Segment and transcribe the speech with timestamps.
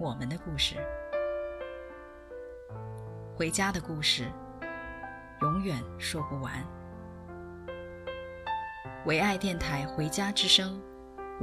[0.00, 0.76] 我们的故事，
[3.34, 4.26] 回家的故事，
[5.40, 6.52] 永远说不完。
[9.06, 10.80] 唯爱电台《回家之声》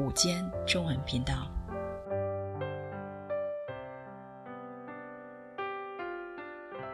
[0.01, 1.51] 午间中文频道。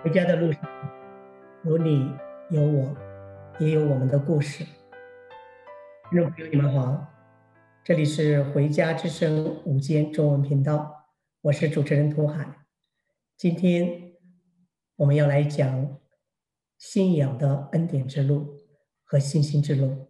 [0.03, 0.61] 回家的路上，
[1.63, 2.11] 有你，
[2.49, 2.95] 有我，
[3.59, 4.65] 也有我们的故事。
[6.09, 7.05] 听众朋友，你们好，
[7.83, 11.00] 这里是《回家之声》午间中文频道，
[11.43, 12.67] 我是主持人涂海。
[13.35, 14.13] 今天
[14.95, 15.97] 我们要来讲
[16.77, 18.59] 信仰的恩典之路
[19.03, 20.07] 和信心之路。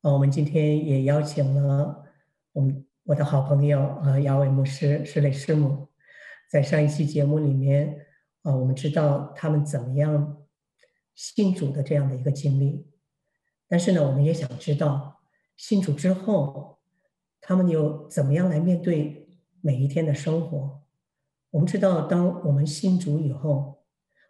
[0.00, 2.06] 啊，我们今天也邀请了
[2.52, 5.88] 我们我的好朋友啊，雅伟牧师、施磊师母，
[6.50, 8.06] 在上一期节目里面。
[8.40, 10.42] 啊，我们知道他们怎么样
[11.14, 12.90] 信主的这样的一个经历，
[13.68, 15.20] 但是呢，我们也想知道
[15.54, 16.78] 信主之后，
[17.42, 19.25] 他们又怎么样来面对
[19.66, 20.84] 每一天的生活。
[21.50, 23.84] 我们知道，当我们信主以后，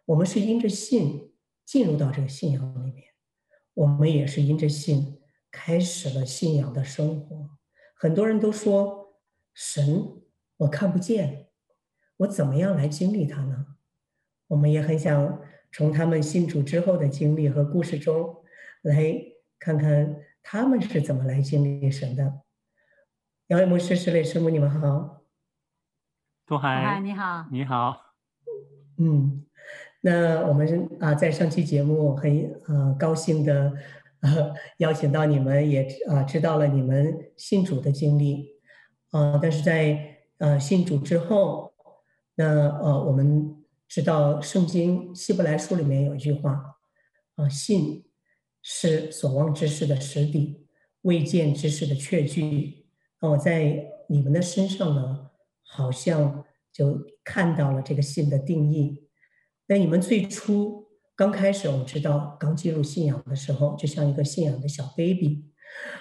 [0.05, 1.31] 我们是因着信
[1.63, 3.09] 进入到这个信仰里面，
[3.75, 5.21] 我们也是因着信
[5.51, 7.51] 开始了信仰的生活。
[7.93, 9.19] 很多人都说，
[9.53, 10.23] 神
[10.57, 11.49] 我看不见，
[12.17, 13.67] 我怎么样来经历他呢？
[14.47, 15.39] 我们也很想
[15.71, 18.37] 从他们信主之后的经历和故事中，
[18.81, 19.13] 来
[19.59, 22.41] 看看他们是怎么来经历神的。
[23.49, 25.16] 杨伟牧师、石磊师母，你们好。
[26.47, 28.15] 涂海，你好，你好。
[28.97, 29.45] 嗯，
[29.99, 33.73] 那我们啊，在上期节目很呃高兴的
[34.21, 38.47] 呃邀请到你们，也啊知道了你们信主的经历
[39.11, 41.73] 啊，但是在呃信主之后，
[42.35, 42.45] 那
[42.79, 43.53] 呃我们。
[43.89, 46.75] 知道圣经希伯来书里面有一句话，
[47.35, 48.03] 啊，信
[48.61, 50.67] 是所望之事的实底，
[51.03, 52.85] 未见之事的确据。
[53.21, 55.29] 那我在你们的身上呢，
[55.67, 59.07] 好像就看到了这个信的定义。
[59.67, 65.45] 那你们最初刚开始，我知道刚进入信仰的时候，就像一个信仰的小 baby。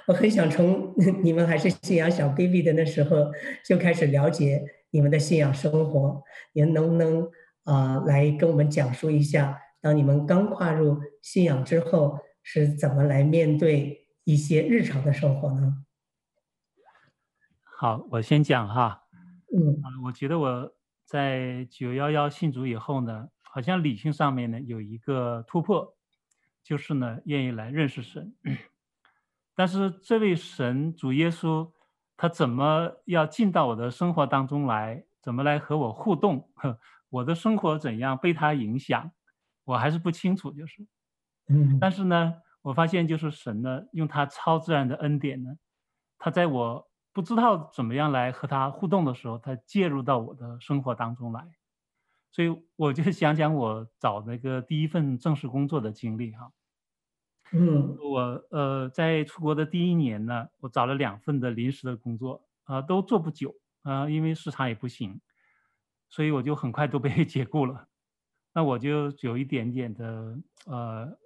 [0.07, 3.31] 我很想从 你们还是信仰小 baby 的那时候
[3.65, 6.23] 就开始了解你们的信仰生活，
[6.53, 7.29] 您能不能？
[7.65, 15.85] 啊，来跟我们讲述一下，当你们刚跨入信仰之后，是怎么来面对一些日常的生活呢？
[17.65, 19.06] 好，我先讲哈。
[19.55, 20.73] 嗯，我觉得我
[21.05, 25.97] 在九幺幺信主以后呢，好像理性上面呢有一个突破，
[26.63, 28.35] 就是呢愿意来认识神。
[29.55, 31.71] 但是这位神主耶稣，
[32.17, 35.05] 他怎么要进到我的生活当中来？
[35.23, 36.49] 怎么来和我互动？
[37.09, 39.11] 我的生活怎样被他影响，
[39.65, 40.87] 我还是不清楚，就是，
[41.49, 45.57] 嗯，但是呢，我发现就是神呢，用他超自然的恩典呢，
[46.19, 51.49] 他在我不知道怎么样来和他互动的时候，他介入到我的生活当中来，
[52.31, 56.53] 所以我就 想讲我找那个第一份正式工作的经历哈，
[57.53, 65.19] 嗯，我呃在出国的第一年呢，我找了两份的临时的工作啊，呃，都做不久啊，呃，因为市场也不行。
[66.11, 67.89] 所以我就很快都被 解雇了，
[68.53, 71.19] 那我就有一点点的呃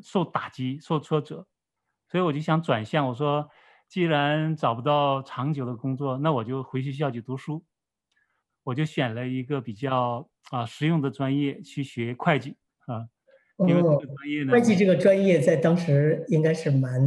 [0.00, 1.46] 受打击、受挫折，
[2.08, 3.06] 所以我就想转向。
[3.08, 3.50] 我说，
[3.94, 7.64] 既然找不到长久的工作，那我就回学校去读书。
[8.64, 12.56] 我就选了一个比较啊实用的专业去学会计
[12.86, 13.06] 啊，
[13.58, 17.00] 因为这个专业呢，会计这个专业在当时应该是蛮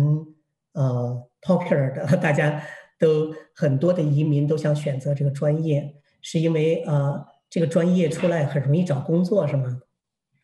[0.72, 2.63] 呃 popular 的，大家
[2.98, 5.94] 都很多的移民都想选择这个专业。
[6.22, 9.81] 是因为呃，这个专业出来很容易找工作，是吗？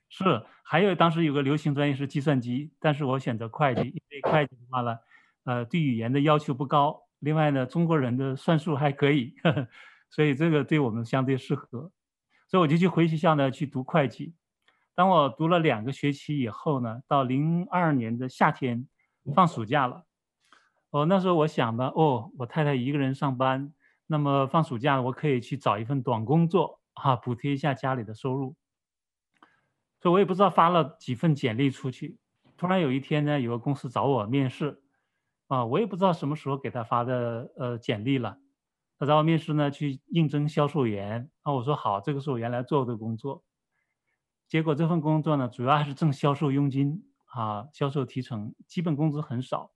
[0.10, 4.98] 是，还有当时有个流行专业是计算机，但是我选择会计，因为会计的话呢，
[5.44, 9.68] 呃，对语言的要求不高，另外呢，中国人的算术还可以，呵呵，
[10.10, 11.92] 所以这个对我们相对适合，
[12.48, 14.34] 所以我就去回学校呢去读会计。
[14.95, 18.88] 当我读了两个学期以后呢，到零二年的夏天
[19.34, 20.06] 放暑假了，
[20.92, 23.74] 哦，那时候我想的，哦，我太太一个人上班。
[24.06, 28.56] 那么放暑假，我可以去找一份短工作，哈，补贴一下家里的收入。
[30.00, 32.18] 所以我也不知道发了几份简历出去，
[32.57, 34.82] 突然有一天呢，有个公司找我面试，
[35.54, 38.40] 啊，我也不知道什么时候给他发的呃简历了，
[38.98, 41.30] 他找我面试呢，去应征销售员。
[41.44, 43.44] 啊，我说好，这个是我原来做的工作。
[44.48, 49.70] 结果这份工作呢，主要还是挣销售佣金啊，销售提成，基本工资很少。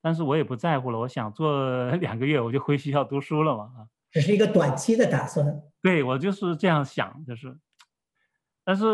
[0.00, 3.86] 但是我也不在乎了，我想做 两个月我就回学校读书了嘛啊。
[4.10, 5.62] 只是一个短期的打算。
[5.80, 7.56] 对，我就是这样想，就是。
[8.64, 8.84] 但是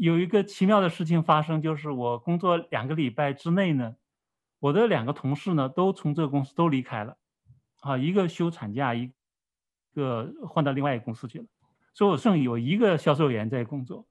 [0.00, 3.94] 有一个奇妙的事情发生，就是我工作两个礼拜之内呢，
[4.66, 7.16] 我的两个同事呢都从这个公司都离开了，
[7.80, 9.12] 啊，一个休产假，一
[9.94, 11.46] 个换到另外一个公司去了，
[11.94, 14.06] 所以我剩有一个销售员在工作。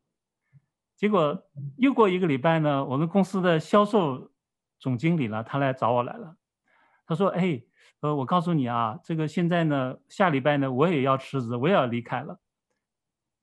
[0.95, 1.43] 结果
[1.75, 4.31] 又过一个礼拜呢，我们公司的销售
[4.79, 6.37] 总经理呢，他来找我来了，
[7.05, 7.61] 他说：“哎，
[7.99, 12.39] 呃，我告诉你啊，这个现在呢，下礼拜呢，我也要辞职，我也要离开了。”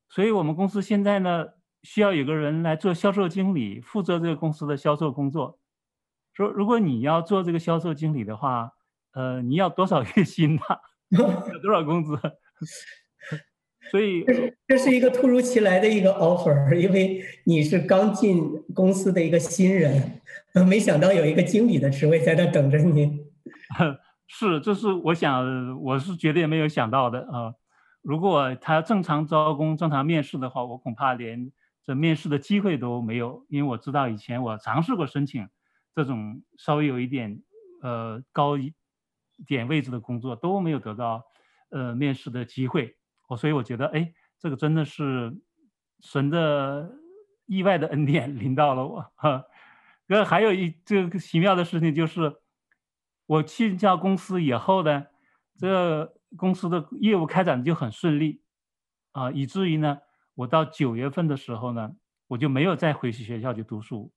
[0.08, 1.48] 所以我们公司现在呢，
[1.82, 5.58] 需要有个人来做销售经理，负责这个公司的销售工作。
[6.32, 8.72] 说如果你要做这个销售经理的话，
[9.12, 10.62] 呃，你要多少月薪呢？
[11.10, 12.18] 有多少工资？
[13.90, 14.24] 所以
[14.66, 18.42] 这是一个突如其来的一个 offer，因为你是刚进
[18.74, 20.20] 公司的一个新人，
[20.66, 23.26] 没想到有一个经理的职位在那等着你。
[24.26, 27.52] 是，这是我想，我是绝对没有想到的啊。
[28.00, 31.52] 如果他正常招工、正常面试的话，我恐怕连
[31.84, 35.46] 这面试的机会都没有，因为我知道以前我尝试过申请
[35.94, 37.42] 这种稍微有一点
[37.82, 38.74] 呃高一
[39.46, 41.24] 点位置的工作，都没有得到
[41.70, 42.96] 呃面试的机会。
[43.28, 45.32] 我所以我觉得，哎，这个真的是
[46.00, 46.92] 神的
[47.46, 49.12] 意外的恩典 临到了我。
[49.16, 49.44] 哈，
[50.06, 52.36] 那还有一这个奇妙的事情就是，
[53.26, 55.06] 我去这家公司以后呢，
[55.58, 56.14] 这个。
[56.34, 58.40] 公司的业务开展就很顺利，
[59.10, 59.98] 啊，以至于呢，
[60.34, 61.94] 我到九月份的时候呢，
[62.26, 64.10] 我就没有再回去学校去读书，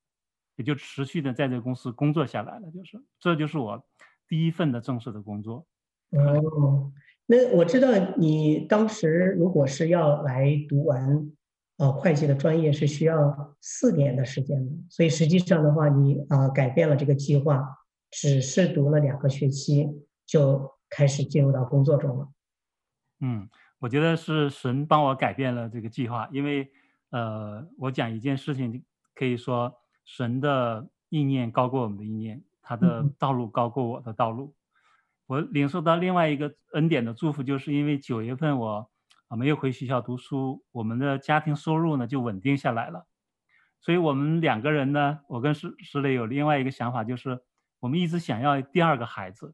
[0.56, 2.72] 也就持续的在这个公司工作下来了。
[2.72, 3.84] 就是，这就是我
[4.28, 5.66] 第一份的正式的工作。
[6.12, 6.92] 哦，
[7.26, 11.32] 那我知道你当时如果是要来读完，
[11.78, 17.64] 呃，会计的专业是需要四年的时间的，所以实际上的话，你啊，呃，改变了这个计划，
[18.12, 19.88] 只是读了两个学期
[20.26, 20.74] 就。
[20.88, 22.30] 开始进入到工作中了。
[23.20, 23.50] 嗯，
[23.80, 26.72] 我觉得是神帮我改变了这个计划，因为，
[27.10, 28.86] 呃，我讲一件事情，
[29.16, 29.76] 可以说
[30.06, 34.56] 神的意念高过我们的意念，他的道路高过我的道路。
[35.26, 38.90] 我领受到另外一个恩典的祝福，就是因为九月份我
[39.28, 43.08] 啊没有回学校读书，我们的家庭收入呢就稳定下来了。
[43.82, 47.42] 所以我们两个人呢，我跟石石磊有另外一个想法，就是
[47.80, 49.54] 我们一直想要第二个孩子。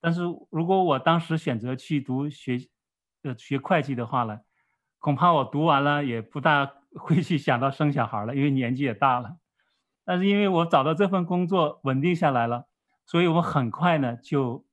[0.00, 2.58] 但是如果我当时选择去读学，
[3.22, 4.40] 呃，学会计的话呢，
[4.98, 9.36] 恐怕我读完了也不大会去想到生小孩了，因为年纪也大了。
[10.08, 12.66] 但是因为我找到这份工作稳定下来了，
[13.04, 14.64] 所以我很快呢就，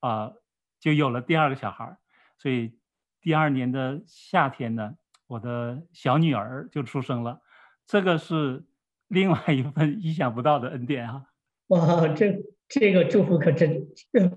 [0.00, 0.42] 啊、呃，
[0.80, 1.98] 就有了第二个小孩。
[2.38, 2.78] 所以
[3.20, 4.94] 第二年的夏天呢，
[5.26, 7.42] 我的小女儿就出生了。
[7.86, 8.64] 这个是
[9.08, 11.26] 另外一份意想不到的恩典啊！
[11.66, 12.42] 哇，这。
[12.72, 13.88] 这个祝福可真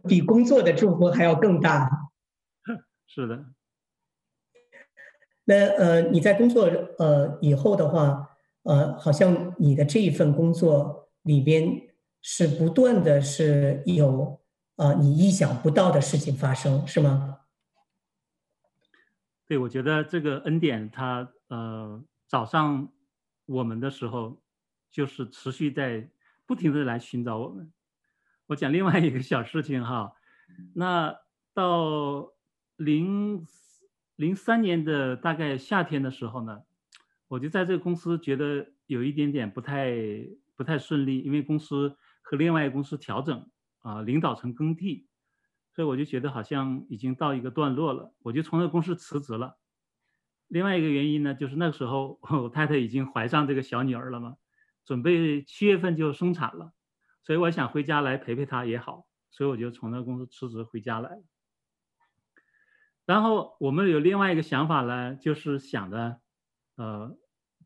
[0.08, 1.88] 比工作的祝福还要更大。
[3.06, 3.46] 是的。
[5.44, 6.64] 那呃，你在工作
[6.98, 8.33] 呃以后的话，
[8.64, 11.90] 呃，好像你的这一份工作里边
[12.22, 14.42] 是不断的是有、
[14.78, 17.40] 呃、你意想不到的事情发生，是吗？
[19.46, 22.90] 对，我觉得这个恩典它，呃早上
[23.46, 24.42] 我们的时候，
[24.90, 26.10] 就是持续在
[26.46, 27.72] 不停的来寻找我们。
[28.48, 30.14] 我讲另外一个小事情哈，
[30.74, 31.20] 那
[31.54, 32.32] 到
[32.78, 33.46] 零
[34.16, 36.62] 零三年的大概夏天的时候呢，
[37.34, 39.92] 我就在这个公司觉得有一点点不太
[40.56, 43.50] 不太顺利，因为公司和另外一个公司调整
[43.80, 45.08] 啊，领导层更替，
[45.74, 49.58] 所以我就觉得好像已经到一个段落了，我就从那个公司辞职了。
[50.48, 54.38] 另外一个原因呢，就是那个时候我太太已经怀上这个小女儿了嘛，
[54.86, 56.72] 准备七月份就生产了。
[57.24, 61.24] 所以我想回家来陪陪她也好，所以我就从那个公司辞职回家来了。
[63.08, 66.20] 然后我们有另外一个想法呢，就是想着，
[66.76, 67.18] 呃，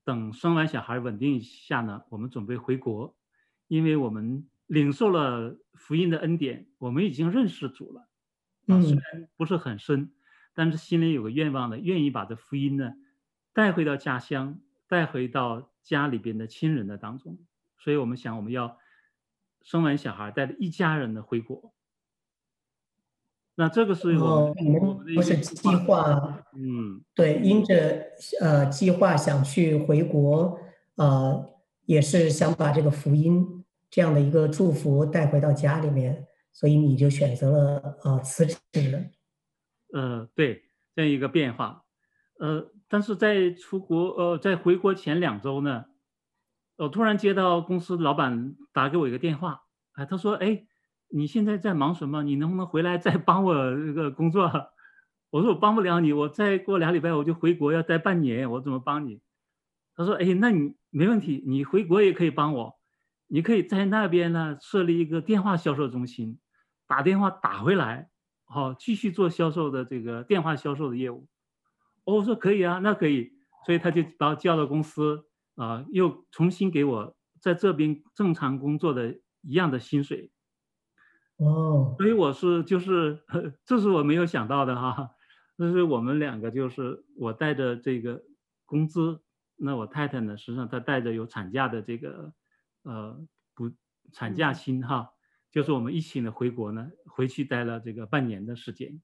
[0.08, 3.14] 等生完小孩稳定一下呢，我们准备回国，
[3.68, 8.08] 因为我们领受了福音的恩典，我们已经认识主了，
[8.68, 10.14] 啊，虽然不是很深，
[10.54, 12.94] 但是心里有个愿望呢，愿意把这福音呢
[13.52, 17.38] 带回到家乡，带回到家里边的亲人的当中，
[17.78, 18.78] 所以我们想我们要。
[19.64, 21.74] 生完小孩，带着一家人的回国。
[23.60, 28.06] 那这个是我们不是计划，嗯，对，因着
[28.40, 30.60] 呃计划想去回国，
[30.96, 31.44] 呃，
[31.88, 39.10] 也是想把这个福音这样的一个祝福带回到家里面，所以你就选择了呃辞职。
[39.92, 40.62] 呃，对，
[40.96, 41.84] 这样一个变化。
[42.40, 45.86] 呃，但是在出国，呃，在回国前两周呢，
[46.78, 50.64] 我突然接到公司老板打给我一个电话，哎，他说，哎，
[51.10, 52.24] 你现在在忙什么？
[52.24, 54.52] 你能不能回来再帮我这个工作？
[55.30, 59.22] 我说我帮不了你，我再过两礼拜我就回国，要待半年，我怎么帮你？
[59.96, 62.80] 他说，哎，那你没问题，你回国也可以帮我，
[63.28, 66.40] 你可以在那边呢设立一个电话销售中心，
[66.88, 68.10] 打电话打回来，
[68.46, 71.28] 好，继续做销售的这个电话销售的业务。
[72.06, 73.34] 我说可以啊，那可以，
[73.66, 80.32] 所以他就把我叫到公司啊，又重新给我在这边正常工作的一样的薪水。
[81.38, 83.20] 哦，所以我是就是，
[83.66, 85.12] 这是我没有想到的哈，
[85.58, 88.24] 这是我们两个就是我带着这个
[88.66, 89.20] 工资，
[89.56, 92.34] 那我太太呢，实际上她带着有产假的这个
[92.84, 93.20] 呃
[93.54, 93.72] 补
[94.12, 95.12] 产假薪哈，
[95.52, 99.00] 就是我们一起呢回国呢，回去待了这个半年的时间。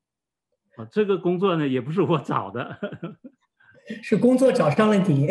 [0.76, 2.80] 啊，这个工作呢也不是我找的，
[4.02, 5.28] 是工作找上了你。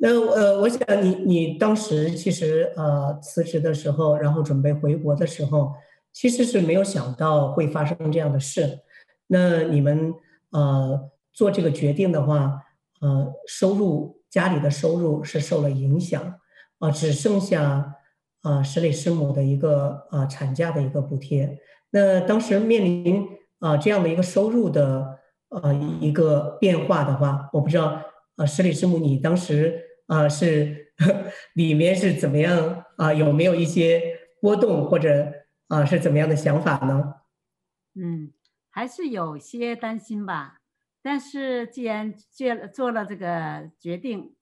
[0.00, 5.72] 那呃，我想你你当时其实呃辞职的时候，然后准备回国的时候，
[6.12, 8.78] 其实是没有想到会发生这样的事。
[9.26, 10.14] 那你们
[10.52, 12.62] 呃做这个决定的话，
[13.00, 16.34] 呃，收入家里的收入是受了影响，
[16.78, 17.62] 啊、只剩下
[18.42, 21.58] 啊、呃、施里师母的一个啊、产假的一个补贴。
[21.90, 23.26] 那当时面临
[23.58, 28.00] 啊这样的一个收入的呃一个变化的话，我不知道
[28.36, 30.92] 啊施里师母你当时啊是
[31.54, 35.32] 里面是怎么样啊有没有一些波动或者
[35.68, 37.22] 啊是怎么样的想法呢？
[37.94, 38.32] 嗯，
[38.68, 40.60] 还是有些担心吧。
[41.00, 44.34] 但是既然做做了这个决定，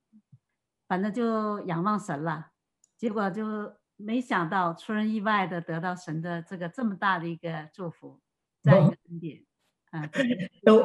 [0.89, 2.53] 反正就仰望神了，
[2.97, 3.75] 结果就。
[3.99, 8.21] 没想到出人意外的得到神的这个这么大的一个祝福，
[8.63, 9.43] 在一个恩典，
[9.91, 10.07] 啊，
[10.63, 10.83] 都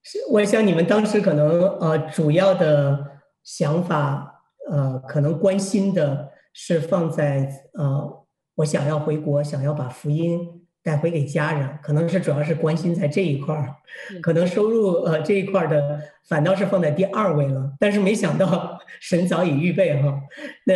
[0.00, 3.13] 是我想你们当时可能呃主要的
[3.44, 10.60] 想法呃可能关心的是放在呃我想要回国，想要把福音。
[10.84, 13.74] 带回给家人，可能是主要是关心在这一块儿，
[14.20, 15.98] 可能收入呃这一块的
[16.28, 17.72] 反倒是放在第二位了。
[17.80, 20.20] 但是没想到神早已预备哈，
[20.66, 20.74] 那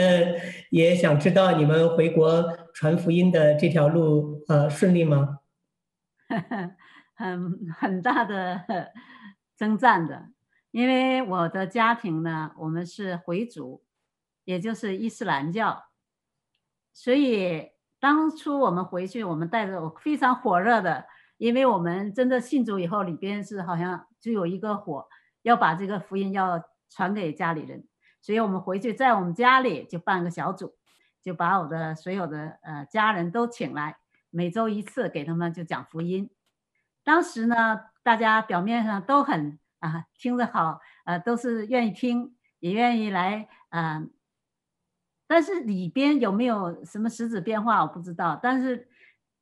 [0.70, 5.40] 也想知道你们回国传福音的这条路呃顺利吗？
[7.14, 8.62] 很很大的
[9.58, 10.28] 征战的，
[10.78, 13.82] 因为我的家庭呢，我们是回族，
[14.44, 15.87] 也就是伊斯兰教，
[16.92, 17.73] 所以。
[18.00, 21.04] 当初我们回去，我们带着我非常火热的，
[21.37, 25.08] 因为我们真的信主以后，里边是好像就有一个火，
[25.42, 27.88] 要把这个福音要传给家里人，
[28.23, 30.76] 所以我们回去在我们家里就办个小组，
[31.20, 33.97] 就把我的所有的呃家人都请来，
[34.30, 36.30] 每周一次给他们就讲福音。
[37.02, 43.99] 当时呢，大家表面上都很啊听着好，呃都是愿意听，也愿意来啊。
[43.99, 44.06] 呃
[45.30, 48.40] 但是里边有没有什么实质变化，我不知道。
[48.42, 48.88] 但是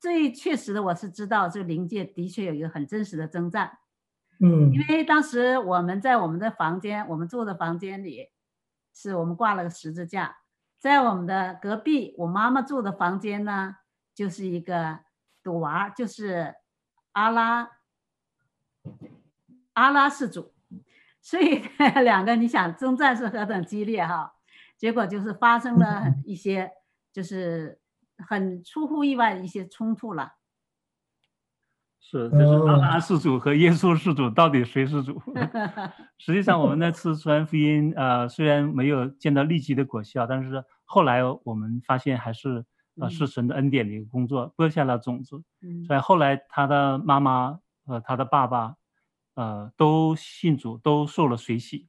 [0.00, 3.78] 最确实的，我是知道，这个灵界的确有一个很真实的征战。
[4.40, 8.32] 嗯，因为当时我们在我们的房间，我们住的房间里，
[8.92, 10.38] 是我们挂了个十字架。
[10.80, 13.76] 在我们的隔壁，我妈妈住的房间呢，
[14.12, 14.98] 就是一个
[15.40, 16.52] 赌娃，就是
[17.12, 17.70] 阿拉
[19.76, 20.52] 阿拉氏族。
[21.22, 21.60] 所以
[22.04, 24.34] 两个，你想征战是何等激烈哈？
[24.76, 26.70] 结果就是发生了一些，
[27.12, 27.80] 就是
[28.28, 30.34] 很出乎意外的一些冲突了。
[31.98, 35.20] 是，就是阿拉氏族和耶稣氏族到底谁是主？
[36.18, 42.64] 实际上，我们那次传福音，呃，虽然没有见到立即的果效，但是后来我们发现还是
[43.00, 45.42] 呃是神的恩典的一个工作，播下了种子。
[45.88, 48.76] 所以后来他的妈妈和他的爸爸，
[49.36, 51.86] 呃，都信主，都受了水洗，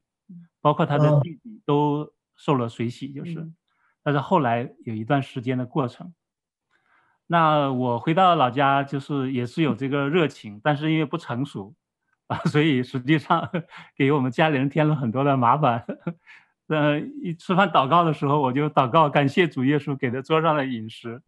[0.60, 2.10] 包括他的弟弟都。
[2.40, 3.50] 受了水洗，就是，
[4.00, 6.14] 但是后来有一段时间的过程。
[7.26, 11.74] 那我回到老家，就是也是有这个热情，但是因为不成熟
[12.28, 13.50] 啊，所以实际上
[13.96, 15.84] 给我们家里人添了很多的麻烦。
[16.68, 21.20] 呃，一吃饭祷告的时候，我就祷告感谢主耶稣给的桌上的饮食，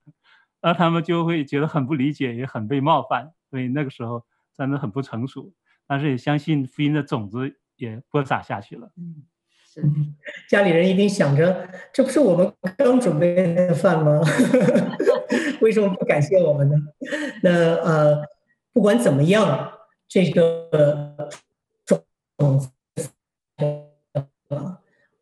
[0.62, 4.25] 那他们就会觉得很不理解，也很被冒犯，所以那个时候
[4.57, 5.53] 真的很不成熟，
[5.91, 8.93] 但是也相信福音的种子也播撒下去了。
[8.97, 9.25] 嗯。
[9.73, 9.83] 是，
[10.49, 14.21] 家里人一定想着，这不是我们刚准备的饭吗？
[15.61, 16.77] 为什么不感谢我们呢？
[17.43, 18.23] 那呃，
[18.73, 19.73] 不管怎么样，
[20.09, 21.29] 这个
[21.87, 22.69] 种子，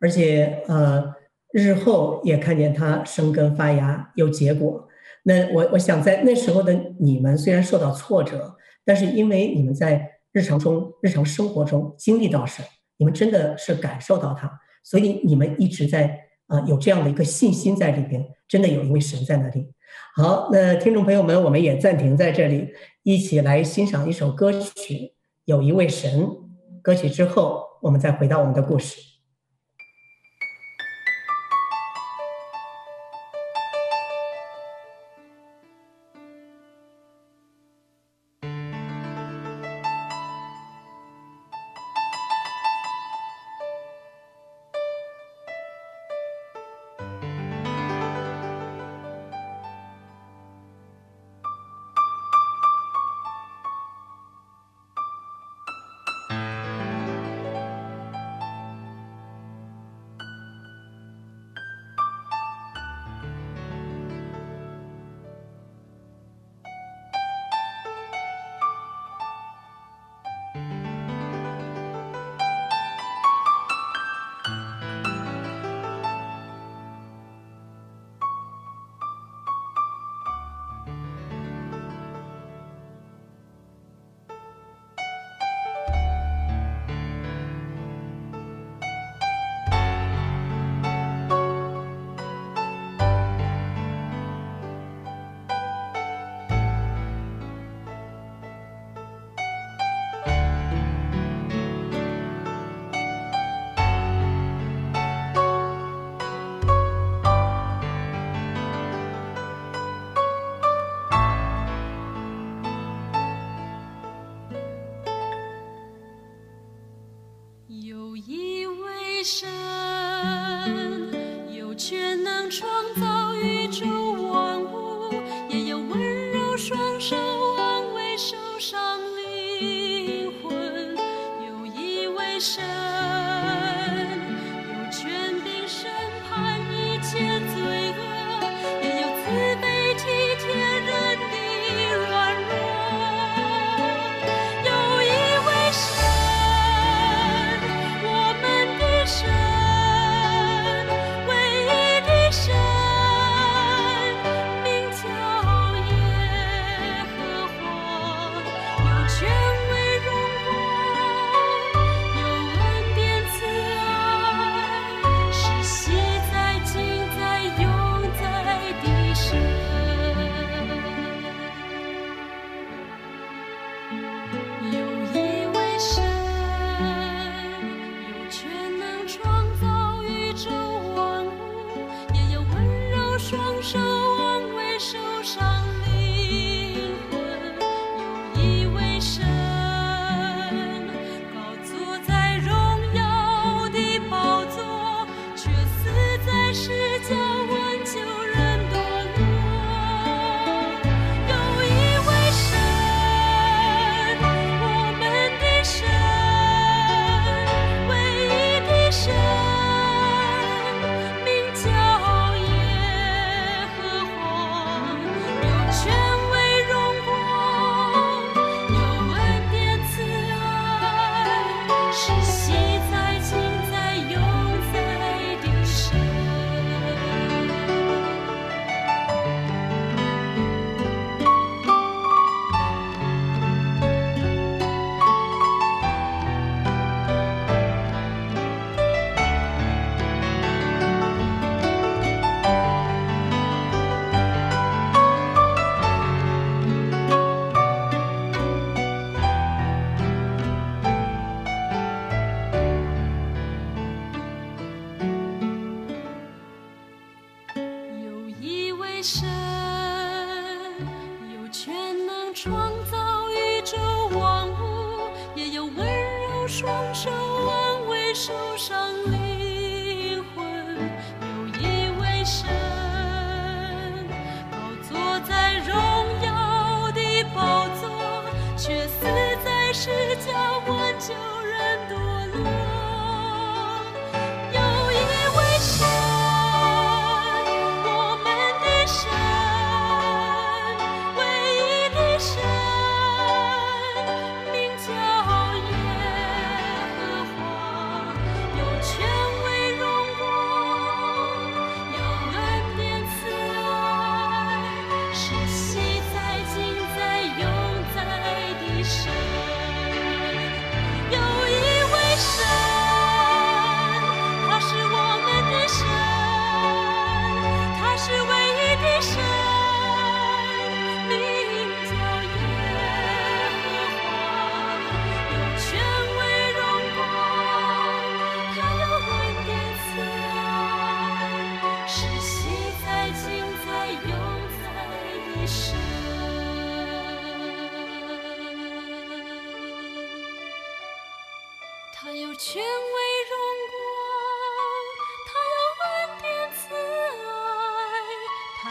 [0.01, 1.15] 而且呃，
[1.53, 4.89] 日后也看见它生根发芽有结果。
[5.25, 12.65] 那我我想在那时候的你们虽然受到挫折，但是因为你们在日常中、日常生活中经历到神，
[12.97, 14.49] 你们真的是感受到他，
[14.85, 16.17] 所以你们一直在
[16.47, 19.67] 啊、有这样的一个信心在里边，真的有一位神在那里。
[20.15, 22.69] 好，那听众朋友们，我们也暂停在这里，
[23.03, 24.95] 一起来欣赏一首歌曲
[25.45, 26.25] 《有一位神》。
[26.83, 29.18] 歌曲之后，我们再回到我们的故事。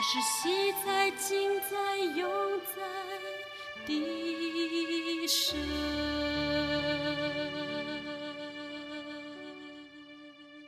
[0.10, 2.32] 是昔在、今在、永
[2.74, 2.82] 在
[3.86, 5.60] 的神。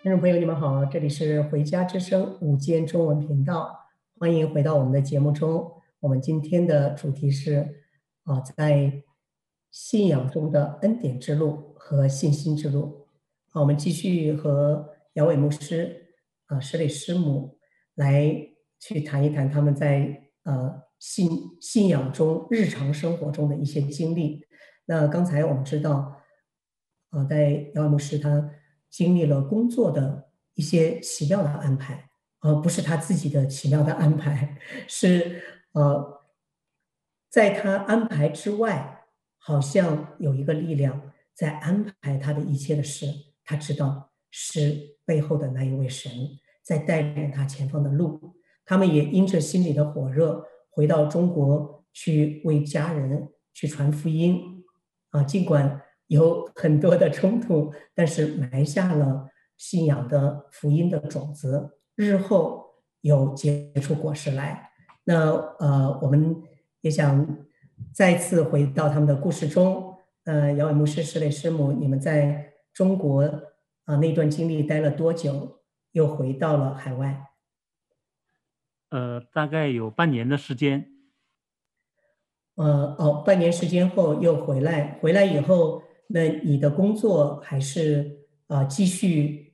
[0.04, 5.72] 听众朋友，你们好，这里是回家之声午间中文频道，欢迎回到我们的节目中。
[6.02, 7.86] 我们今天的主题是
[8.24, 9.04] 啊，在
[9.72, 13.08] 信仰中的恩典之路和信心之路。
[13.52, 16.08] 好，我们继续和姚伟牧师
[16.48, 17.58] 啊、施磊师母
[17.96, 18.50] 来
[18.80, 21.30] 去谈一谈他们在呃信
[21.62, 24.46] 信仰中日常生活中的一些经历。
[24.86, 26.22] 那刚才我们知道
[27.10, 28.52] 啊，在姚伟牧师他。
[28.92, 36.24] 经历了工作的一些奇妙的安排，而不是他自己的奇妙的安排，是呃，
[37.30, 39.06] 在他安排之外，
[39.38, 43.06] 好像有一个力量在安排他的一切的事。
[43.44, 46.12] 他知道是背后的那一位神
[46.64, 48.39] 在带领他前方的路。
[48.70, 54.64] 他们也因着心里的火热，回到中国去为家人去传福音
[55.10, 55.82] 啊，尽管。
[56.10, 62.66] 有很多的冲突，但是埋下了信仰的福音的种子，日后
[63.02, 64.72] 有结出果实来。
[65.04, 66.36] 那呃，我们
[66.82, 67.38] 也想
[67.94, 69.94] 再次回到他们的故事中。
[70.24, 73.22] 呃，姚伟牧师、石磊师母，你们在中国
[73.86, 75.60] 啊、那段经历待了多久？
[75.92, 77.29] 又回到了海外？
[78.90, 80.92] 呃，大概有半年的时间。
[82.56, 85.84] 呃哦，半年时间后又回来，回来以后。
[86.12, 89.54] 那你的工作还是啊、呃、继续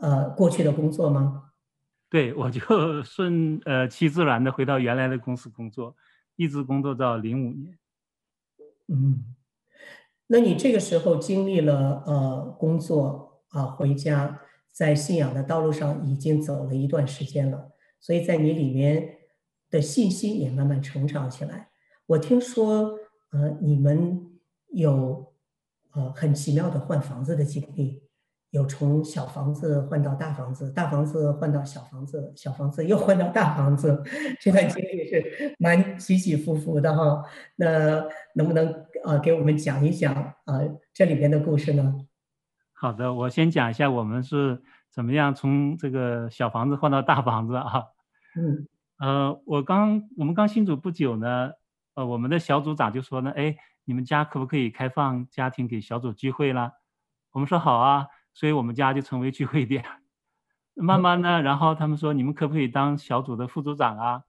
[0.00, 1.50] 呃过去的工作吗？
[2.08, 2.60] 对，我就
[3.04, 5.94] 顺呃其自然的回到原来的公司工作，
[6.36, 7.78] 一直工作到零五年。
[8.88, 9.36] 嗯，
[10.28, 14.40] 那你这个时候经历了呃工作啊、呃、回家，
[14.72, 17.69] 在信仰的道路上已经走了一段时间了，
[18.00, 19.18] 所以在你里面
[19.70, 21.68] 的信心也慢慢成长起来。
[22.06, 22.98] 我听说
[23.30, 24.26] 呃你们
[24.68, 25.28] 有。
[25.92, 28.00] 呃，很奇妙的换房子的经历，
[28.50, 34.00] 有从小房子换到大房子，大房子换到小房子，小房子又换到大房子，
[34.40, 37.24] 这段经历是蛮起起伏伏的哈。
[37.56, 38.04] 那
[38.36, 41.92] 能不能呃给我们讲一讲啊、呃、这里边的故事呢？
[42.72, 47.84] 好的，我先讲一下我们是怎么样从这个小房子换到大房子啊。
[48.36, 48.66] 嗯，
[48.98, 51.52] 呃，我刚我们刚新组不久呢，
[51.94, 53.56] 呃，我们的小组长就说呢，哎。
[53.86, 56.70] 你们家可不可以开放家庭给小组聚会啦？
[57.32, 59.84] 我们说好啊，所以我们家就成为聚会点。
[60.74, 64.22] 慢慢呢，然后他们说，你们可不可以当小组的副组长啊？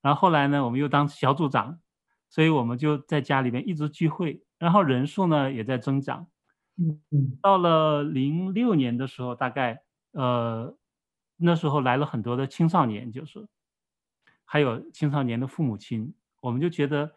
[0.00, 1.80] 然后后来呢，我们又当小组长，
[2.28, 6.28] 所以我们就在家里面一直聚会，然后人数呢也在增长。
[6.76, 7.38] 嗯嗯。
[7.42, 10.76] 到了零六年的时候，大概呃
[11.36, 13.46] 那时候来了很多的青少年，就是
[14.44, 17.12] 还有青少年的父母亲，我们就觉得。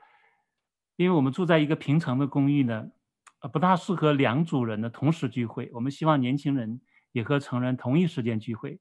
[0.96, 2.92] 因为我们住在一个平层的公寓呢，
[3.40, 5.68] 呃，不大适合两组人的同时聚会。
[5.74, 6.80] 我们希望年轻人
[7.12, 8.80] 也和成人同一时间聚会，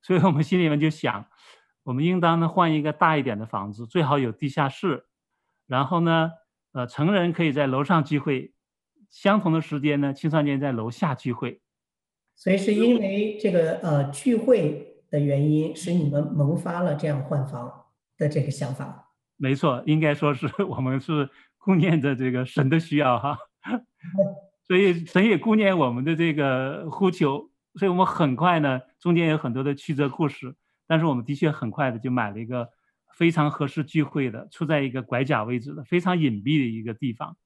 [0.00, 1.26] 所以我们心里面就想，
[1.82, 5.04] 我们应当呢换一个大一点的房子，最好有地下室。
[5.66, 6.30] 然后呢，
[6.72, 8.54] 呃，成人可以在楼上聚会，
[9.10, 11.60] 相同的时间呢，青少年在楼下聚会。
[12.42, 17.72] 所以是因为这个呃聚会的原因，使你们萌发了这样换房
[18.18, 19.12] 的这个想法。
[19.36, 23.38] 没错，应该说是我们是顾念着这个神的需要哈，
[24.66, 30.52] 所以神也顾念我们的这个呼求，所以我们很快呢，中间有很多的曲折故事，
[30.88, 32.68] 但是我们的确很快的就买了一个
[33.16, 37.36] 非常合适聚会的，处在一个拐角位置的非常隐蔽的一个地方，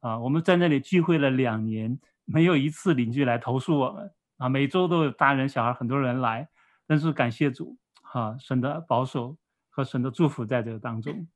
[0.00, 6.48] 啊，我们在那里聚会了两年，没有一次邻居来投诉我们，啊，每周都有大人小孩很多人来，
[6.86, 9.36] 但是感谢主，哈，神的保守
[9.68, 11.28] 和神的祝福在这个当中。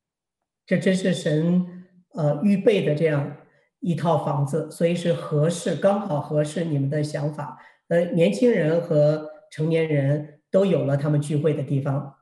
[0.64, 1.84] 这真是神
[2.14, 3.36] 呃预备的这样
[3.80, 7.58] 一套房子，所以是合适，刚好合适你们的想法。
[7.88, 12.14] 呃，年轻人和成年人都有了他们聚会的地方。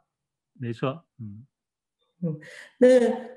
[0.55, 1.47] 没错，嗯
[2.23, 2.40] 嗯，
[2.79, 2.88] 那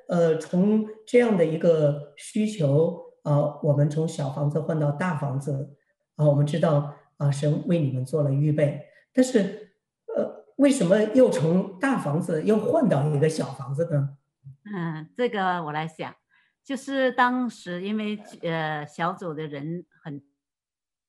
[0.08, 5.76] 呃，从这样的一个需求啊、呃，我们从小房子换到大房子
[6.16, 9.76] 啊、呃，我们知道啊、神为你们做了预备，但是
[10.16, 14.18] 呃，为什么又从大房子又换到一个小房子呢？
[14.66, 16.16] 嗯，这个我来想，
[16.64, 20.22] 就是当时因为呃小组的人很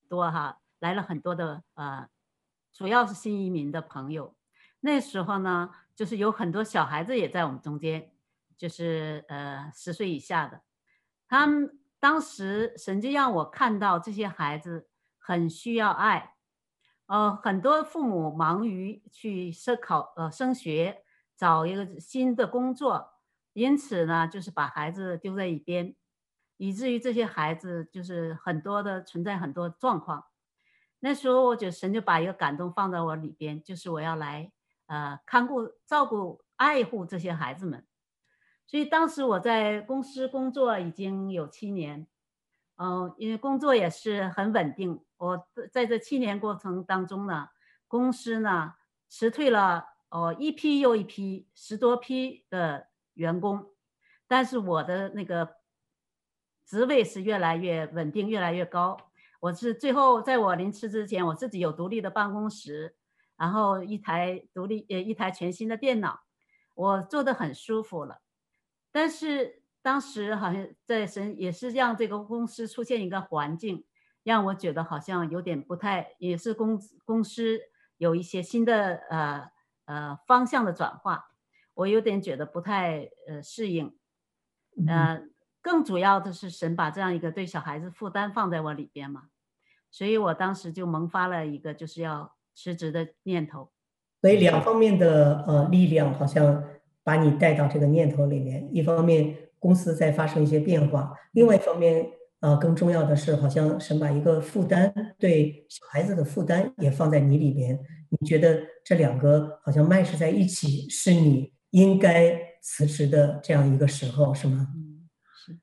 [0.09, 2.09] 多哈，来了很多的呃，
[2.73, 4.37] 主要是新移民的朋友。
[4.81, 8.13] 那时候呢，就是有很多小孩子也在我们中间，
[8.57, 10.61] 就是呃十岁以下的。
[11.27, 14.89] 他们当时神就让我看到这些孩子
[15.27, 16.35] 很需要爱。
[17.07, 21.03] 呃，很多父母忙于去升考呃升学，
[21.35, 23.15] 找一个新的工作，
[23.55, 25.97] 因此呢，就是把孩子丢在一边，
[26.59, 30.25] 以至于这些孩子就是很多的存在很多状况。
[31.01, 34.51] 那时候我就神就把一个感动放在我里边，就是我要来
[34.87, 37.87] 呃看顾、照顾、爱护这些孩子们。
[38.67, 42.07] 所以当时我在公司工作已经有七年，
[42.77, 45.04] 嗯、因为工作也是很稳定。
[45.17, 47.49] 我在这七年过程当中呢，
[47.89, 48.75] 公司呢
[49.09, 53.71] 辞退了哦、呃、一批又一批十多批的员工，
[54.27, 55.57] 但是我的那个
[56.67, 58.97] 职位是越来越稳定，越来越高。
[59.41, 62.97] 我是最后，在我临辞之前，我自己有独立的办公室，
[63.37, 66.21] 然后一台独立呃一台全新的电脑，
[66.75, 68.23] 我做得很舒服了。
[68.91, 73.85] 但是当时好像在神也是让这个公司出现一个环境，
[74.25, 77.61] 让我觉得好像有点不太，也是公公司
[77.99, 79.51] 有一些新的呃
[79.85, 81.27] 呃方向的转化，
[81.75, 83.95] 我有点觉得不太呃适应，
[84.89, 85.23] 呃，
[85.63, 89.25] 更主要的是神把这样一个对小孩子负担放在我里边嘛。
[89.91, 93.71] 所以我当时就萌发了一个就是要辞职的念头，
[94.21, 96.65] 所以两方面的呃力量好像
[97.05, 98.69] 把你带到这个念头里面。
[98.75, 102.11] 一方面公司在发生一些变化，另外一方面
[102.45, 107.79] 呃更重要的是，好像神把一个负担对孩子的负担也放在你里边。
[108.11, 114.69] 你觉得这两个好像 match 在一起，是你应该辞职的这样一个时候，是吗？
[115.35, 115.59] 是。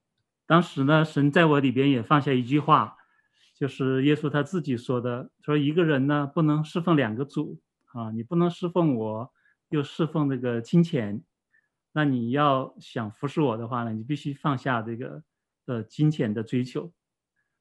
[0.48, 2.98] 当时呢，神在我里边也放下一句话。
[3.54, 7.60] 就是耶稣他自己说的，说一个人呢不能侍奉两个主
[7.94, 9.32] 啊，你不能侍奉我，
[9.70, 11.22] 又侍奉这个金钱，
[11.92, 15.22] 那你要想服侍我的话呢，你必须放下这个
[15.72, 16.92] 呃金钱的追求。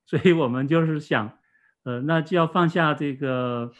[0.05, 1.39] 所以我们就是想，
[1.85, 3.71] 呃，那就要放下这个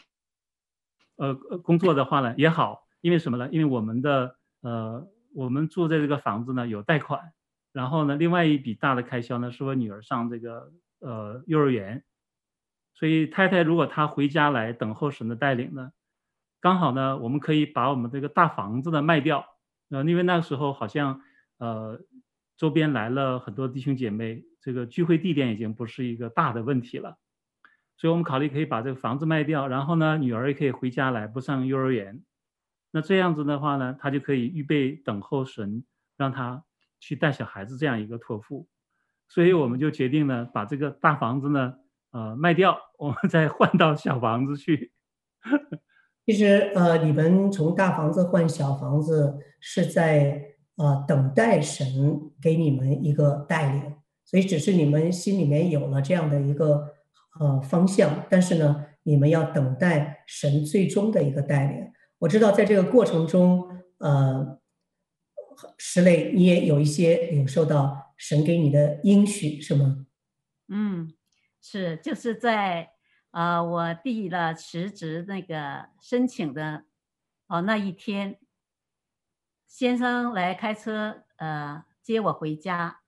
[1.17, 3.49] 呃工作的话呢也好，因为什么呢？
[3.51, 7.33] 因为我们的呃我们住在这个房子呢有贷款，
[7.73, 12.03] 然后呢另外一笔大的开销呢是我女儿上这个呃幼儿园。
[12.93, 15.91] 所以太太如果她回家来等候神的带领呢，
[16.59, 19.45] 刚好呢，我们可以把我们这个大房子呢卖掉，
[19.89, 21.21] 呃，因为那个时候好像
[21.57, 21.99] 呃
[22.61, 27.17] 周边来了很多弟兄姐妹，这个聚会地点已经不是一个大的问题了，
[27.97, 32.21] 所以我们考虑可以把这个房子卖掉，然后呢，女儿也可以回家来，不上幼儿园，
[32.91, 35.83] 那这样子的话呢，她就可以预备等候神
[36.17, 36.63] 让她
[36.99, 38.67] 去带小孩子这样一个托付，
[39.27, 41.73] 所以我们就决定呢，把这个大房子呢。
[42.11, 44.91] 呃，卖掉，我们再换到小房子去。
[46.27, 56.93] 其实，呃，你们从大房子换小房子，是在呃等待神给你们一个带领，所以只是你们心里面有了这样的一个
[57.39, 61.91] 呃方向，但是呢，你们要等待神最终的一个带领。
[62.19, 63.67] 我知道，在这个过程中，
[63.99, 64.59] 呃，
[65.77, 70.05] 石磊，你也有一些领受到神给你的应许，是吗？
[70.67, 71.13] 嗯。
[71.63, 72.89] 是，就是在
[73.29, 76.85] 呃，我递了辞职那个申请的
[77.45, 78.39] 哦那一天，
[79.71, 82.99] 先生来开车呃接我回家，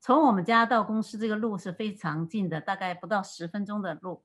[0.00, 4.24] 从我们家到公司这个路是非常近的，大概不到十分钟的路。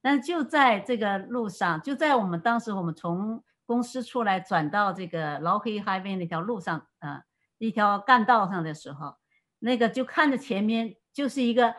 [0.00, 7.22] 但就在这个路上，就在我们当时我们从公司出来转到这个劳黑 Highway 那条路上，呃，
[7.58, 9.16] 一条干道上的时候，
[9.58, 11.74] 那个就看着前面就是一个。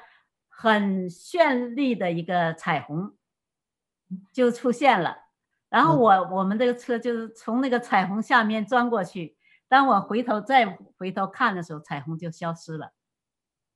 [0.54, 3.18] 很绚丽的一个彩虹
[4.32, 5.18] 就出现了，
[5.72, 9.38] 然后我我们这个车就是从那个彩虹下面钻过去。
[9.70, 12.92] 当我回头再回头看的时候，彩虹就消失了，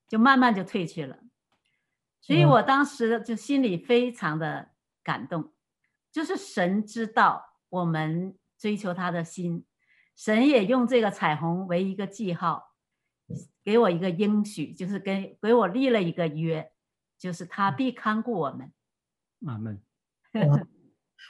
[0.10, 1.20] 就慢慢就退去了。
[2.20, 5.54] 所以我当时就心里非常的感动，
[6.12, 9.66] 就是神知道我们追求他的心，
[10.18, 12.74] 神也用这个彩虹为一个记号，
[13.64, 16.72] 给我一个应许，就是给给我立了一个约。
[17.18, 18.74] 就是他必看顾我们，
[19.48, 19.82] 阿门。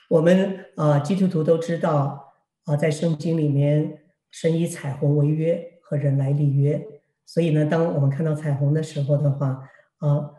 [0.10, 2.34] 我们啊，基督徒都知道
[2.66, 4.00] 啊，在圣经里面，
[4.32, 6.86] 神以彩虹为约，和人来立约。
[7.26, 10.32] 所以呢，当我们看到彩虹的时候的话，啊，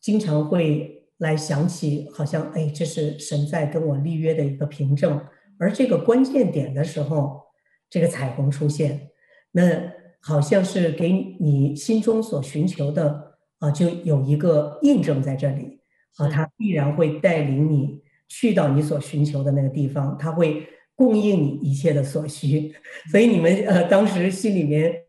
[0.00, 5.20] 经常会来想起，好像哎，这是神在跟我立约的一个凭证。
[5.58, 7.42] 而这个关键点的时候，
[7.90, 9.10] 这个彩虹出现，
[9.52, 13.30] 那好像是给你心中所寻求的。
[13.62, 15.82] 啊，就有一个印证在这里
[16.16, 18.02] 啊，它必然会带领你
[18.34, 22.74] 去到你所寻求的那个地方，他会供应你一切的所需，
[23.12, 25.04] 所以你们呃当时心里面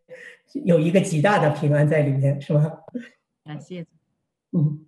[0.66, 2.70] 有一个极大的平安在里面，是吧？
[3.46, 3.86] 感谢。
[4.52, 4.86] 嗯，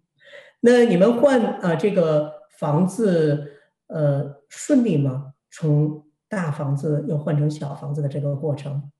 [0.59, 3.53] 那你们换啊、呃、这个房子
[3.87, 5.33] 呃顺利吗？
[5.49, 8.91] 从大房子又换成小房子的这个过程？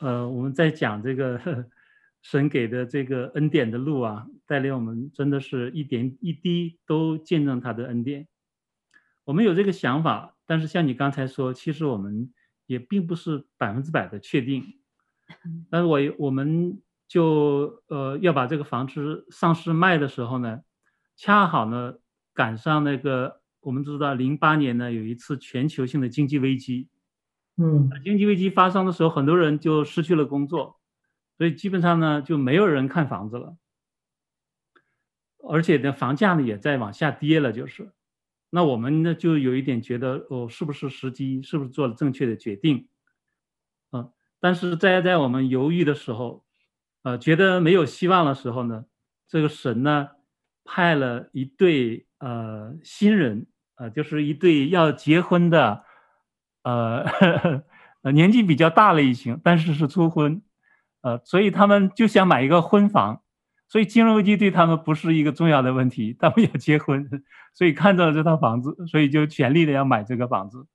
[0.00, 1.38] 呃，我们在讲这个
[2.20, 8.28] 神给的这个恩典的路啊，带领我们真的是一点一滴都见证他的恩典。
[9.24, 12.32] 我们有这个想法，但是像你刚才说，其实我们
[12.66, 14.62] 也并不是百分之百的确定。
[15.70, 20.60] 但是我我们就呃要把这个房子上市卖的时候呢，
[21.16, 21.94] 恰好呢
[22.34, 26.88] 赶上那个我们知道零八年呢有一次全球性的经济危机。
[27.56, 30.78] 嗯，经济危机发生的时候，很多人就失去了工作，
[31.38, 33.56] 所以基本上呢就没有人看房子了，
[35.48, 37.92] 而且呢房价呢也在往下跌了，就是，
[38.50, 42.88] 那我们呢就有一点觉得哦，是不是时机，是不是做了正确的决定？
[43.92, 46.44] 嗯，但是在在我们犹豫的时候，
[47.02, 48.84] 呃，觉得没有希望的时候呢，
[49.28, 50.08] 这个神呢
[50.64, 55.84] 派了一对呃新人，呃，就是一对要结婚的。
[56.66, 57.64] 呃呵呵，
[58.12, 60.40] 年纪比较大了一些，但是是初婚，
[61.02, 63.20] 呃，所以他们就想买一个婚房，
[63.68, 67.08] 所以金融危机对他们不是一个重要的问题，他们要结婚，
[67.52, 70.66] 所以看到了这套房子，所以就全力的要买这个房子，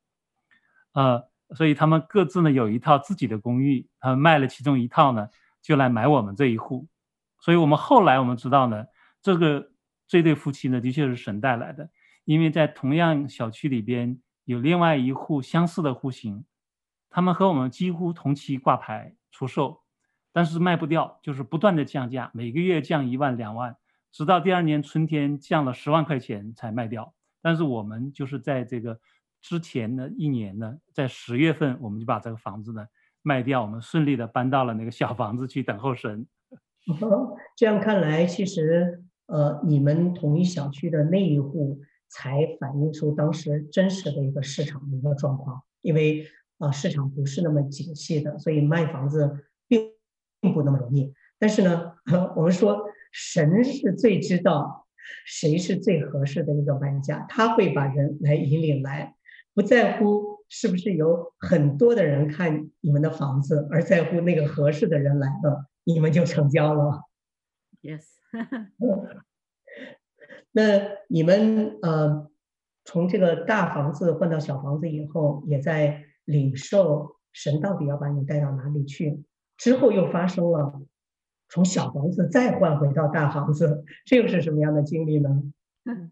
[0.93, 5.27] 呃，所以他们各自呢有一套自己的公寓，他们卖了其中一套呢，
[5.61, 6.87] 就来买我们这一户，
[7.39, 8.85] 所以我们后来我们知道呢，
[9.21, 9.71] 这个
[10.07, 11.89] 这对夫妻呢的确是神带来的，
[12.25, 14.19] 因为在同样小区里边。
[14.45, 16.43] 有另外一户相似的户型，
[17.11, 19.78] 他们和我们几乎同期挂牌出售，
[20.31, 23.75] 但是卖不掉，就是不断的降价，每个月降一万两万，
[24.11, 27.13] 直到第二年春天降了十万块钱才卖掉。
[27.41, 28.99] 但是我们就是在这个
[29.41, 32.85] 之前的一年呢，在十月份我们就把这个房子呢
[33.21, 36.27] 卖掉，我们顺利的搬到了那个小房子去等候神。
[37.55, 41.81] 这样看来，其实呃，你们同一小区的那一户。
[42.11, 46.25] 才反映出当时真实的一个市场的一个状况，因为
[46.57, 49.45] 啊市场不是那么景气的，所以卖房子
[50.41, 51.13] 并并不那么容易。
[51.37, 51.93] 但是呢，
[52.35, 54.87] 我们说神是最知道
[55.25, 59.15] 谁是最合适的一个玩家，他会把人来引领来，
[59.53, 67.01] 不在乎是不是有很多的人看你们的房子，而在乎那个合适的人来了，你们就成交了。
[67.81, 68.05] Yes。
[70.51, 70.63] 那
[71.07, 72.27] 你们呃，
[72.83, 79.23] 从这个大房子换到小房子以后，也在领受神到底要把你带到哪里去？
[79.59, 80.81] 之后又发生了
[81.47, 85.29] 从小房子再换回到大房子，这又是什么样的经历呢？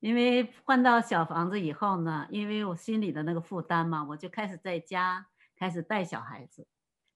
[0.00, 6.66] 因为换到小房子以后呢，因为我心里的那个负担嘛，我就开始在家开始带小孩子，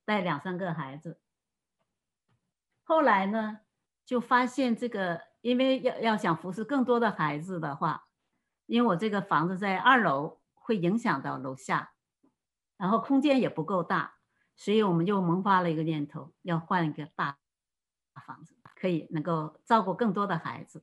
[0.05, 1.19] 带两三个孩子。
[2.83, 3.61] 后来呢？
[4.05, 8.09] 就发现这个，因为要要想服侍更多的孩子的话，
[8.67, 11.93] 因为我这个房子在二楼，会影响到楼下，
[12.77, 14.17] 然后空间也不够大，
[14.57, 17.39] 所以我们就萌发了一个念头，要换一个大
[18.27, 20.83] 房子，可以能够照顾更多的孩子。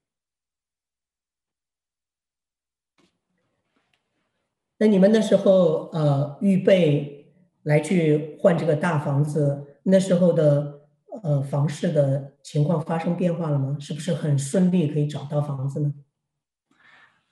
[4.78, 10.78] 那你们那时候呃预备来去换这个大房子，那时候的。
[11.24, 13.76] 呃，房市的情况发生变化了吗？
[13.80, 15.92] 是不是很顺利可以找到房子呢？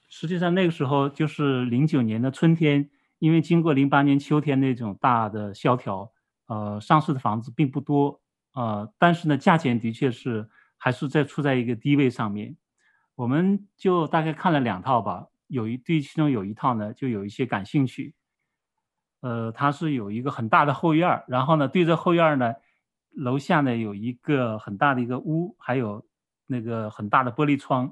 [0.09, 6.11] 实际上那个时候就是零九年的春天，因为经过零八年秋天那种大的萧条，
[6.47, 8.19] 呃，上市的房子并不多，
[8.53, 12.57] 呃，但是呢，价钱的确是还是在处在一个低位上面。
[13.15, 18.15] 我们就大概看了两套吧，有一对其中有一套呢，就有一些感兴趣。
[19.21, 22.53] 呃，它是有一个很大的后院，然后呢，对着后院呢。
[23.13, 26.05] 楼下呢有一个很大的一个屋，还有
[26.45, 27.91] 那个很大的玻璃窗，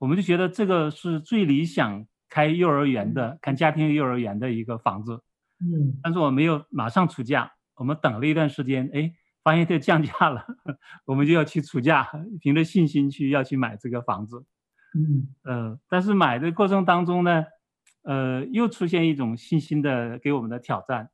[0.00, 5.22] 我们就觉得这个是最理想开幼儿园的、看家庭幼儿园的一个房子。
[5.60, 9.12] 嗯，但是我没有马上出价，我们等了一段时间，哎，
[9.42, 10.46] 发现它降价了，
[11.06, 12.08] 我们就要去出价，
[12.40, 14.44] 凭着信心去要去买这个房子。
[14.96, 17.44] 嗯，呃，但是买的过程当中呢，
[18.02, 21.10] 呃，又出现一种信心的给我们的挑战。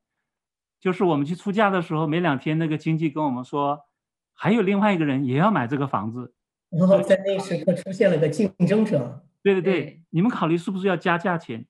[0.79, 3.79] 就是我们去出价的时候，没两天，那个经纪跟我们说，
[4.33, 6.33] 还有另外一个人也要买这个房子，
[6.69, 9.23] 然后在那时刻出现了个竞争者。
[9.43, 11.65] 对对对，你们考虑是不是要加价钱？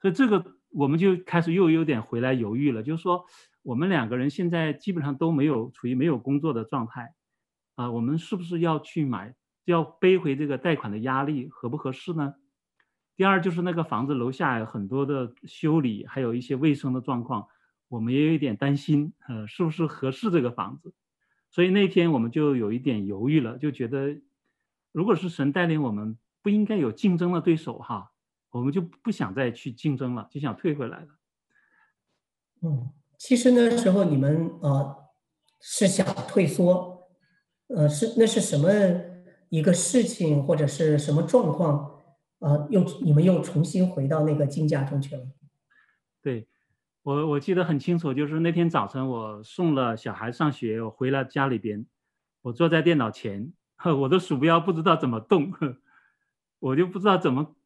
[0.00, 3.24] 所以这个我们就开始又有点回来犹豫了，就是说
[3.62, 7.14] 我们两个人现在基本上都没有处于没有工作的状态，
[7.74, 12.34] 啊，我们是不是要去买，要背回这个贷款的压力合不合适呢？
[13.14, 17.46] 第二就是那个房子楼下有很多的修理，还有一些卫生的状况。
[17.88, 20.94] 我们也有一点担心，呃，是不是合适这个房子？
[21.50, 24.18] 所以那天我们就有一点犹豫了，就觉得，
[24.92, 28.11] 如果是神带领我们，不应该有竞争的对手哈，
[28.52, 31.08] 我们就不想再去竞争了，就想退回来了。
[32.60, 34.96] 嗯，其实那时候你们呃
[35.60, 37.08] 是想退缩，
[37.68, 38.68] 呃是那是什么
[39.48, 42.00] 一个事情或者是什么状况？
[42.38, 45.26] 呃，又你们又重新回到那个竞价中去了？
[46.20, 46.46] 对，
[47.02, 51.86] 我我记得很清楚，就是那天早晨我送了小孩上学，我回了家里边，
[52.42, 53.52] 我坐在电脑前，
[54.02, 55.52] 我的鼠标不知道怎么动。
[56.62, 57.56] 我就不知道怎么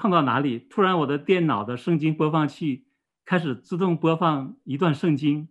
[0.00, 2.86] 碰到哪里，突然我的电脑的圣经播放器
[3.26, 5.50] 开始自动播放一段圣经，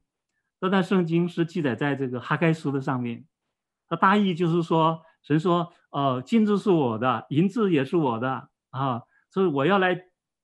[0.59, 3.25] 这段圣经是记载在这个哈该书的上面，
[3.87, 10.01] 它大意就是说，神说，哦，金子是我的，银子也是我的啊，所以我要来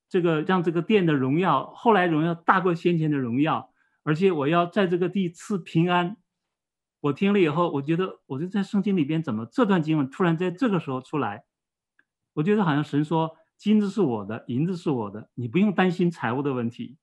[0.07, 3.71] 这个让这个殿的荣耀，后来荣耀大过先前的荣耀，
[4.03, 6.17] 而且我要在这个地赐平安。
[7.01, 11.43] 我听了以后，我觉得我就在圣经里边怎么这段经文突然在这个时候出来？
[12.33, 16.97] 我觉得好像神说，金子是我的，银子是我的，你不用担心财务的问题。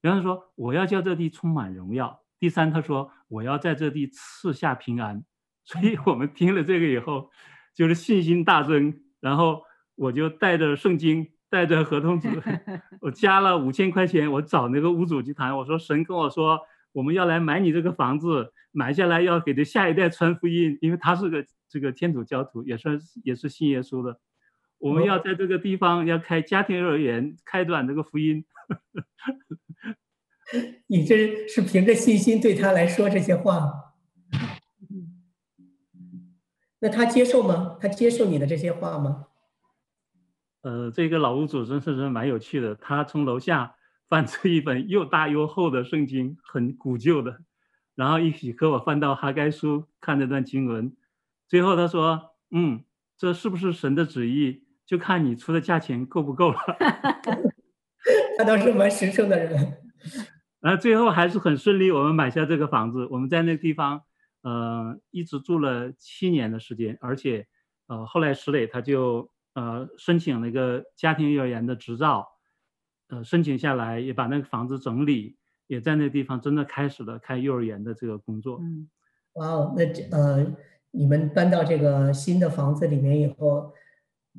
[0.00, 2.22] 然后说，我要叫这地充满荣耀。
[2.38, 5.24] 第三，他说我要在这地赐下平安。
[5.64, 7.30] 所以我们听了这个以后，
[7.74, 9.00] 就是信心大增。
[9.20, 9.62] 然后
[9.96, 12.28] 我就带着圣经，带着合同纸，
[13.02, 15.54] 我加了五千块钱，我找那个屋主去谈。
[15.56, 16.60] 我说神跟我说，
[16.92, 24.20] 我们要来买你这个房子，买下来要给这下一代传福音，因为他是个这个天主教徒，也算也是信耶稣的。
[24.78, 28.44] 我们要在这个地方要开家庭幼儿园，开展这个福音。
[30.86, 33.94] 你这是凭着信心对他来说这些话，
[36.78, 37.76] 那他接受吗？
[37.80, 39.26] 他接受你的这些话吗？
[40.62, 43.74] 呃，这个老屋主真是人蛮有趣的，他从楼下
[44.08, 47.40] 翻出一本又大又厚的圣经，很古旧的，
[47.94, 50.96] 然后一起和我翻到哈该书看这段经文，
[51.46, 52.84] 最后他说：“嗯，
[53.16, 56.58] 这是不是神的旨意？”就看你出的价钱够不够了。
[58.38, 59.52] 他倒是蛮实诚的人。
[60.60, 63.06] 然 后最后还是很顺利，我们买下这个房子。
[63.10, 64.00] 我们在那个地方，
[64.40, 67.46] 呃，一直住了七年的时间，而且，
[67.88, 72.26] 呃，后来石磊他就呃申请了一个家庭幼儿园的执照，
[73.08, 75.36] 呃，申请下来也把那个房子整理，
[75.66, 78.58] 也在那个地方真的开始了开幼儿园的这个工作。
[78.62, 78.88] 嗯，
[79.34, 79.84] 哇哦，那
[80.16, 80.46] 呃，
[80.92, 83.74] 你们搬到这个新的房子里面以后。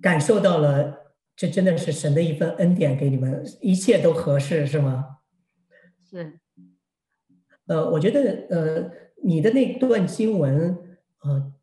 [0.02, 5.18] 感受到了，这真的是神的一份恩典给你们，一切都合适，是吗？
[6.10, 6.40] 是。
[7.68, 8.92] 呃，我觉得，呃，
[9.24, 10.78] 你的那段经文，
[11.24, 11.54] 呃，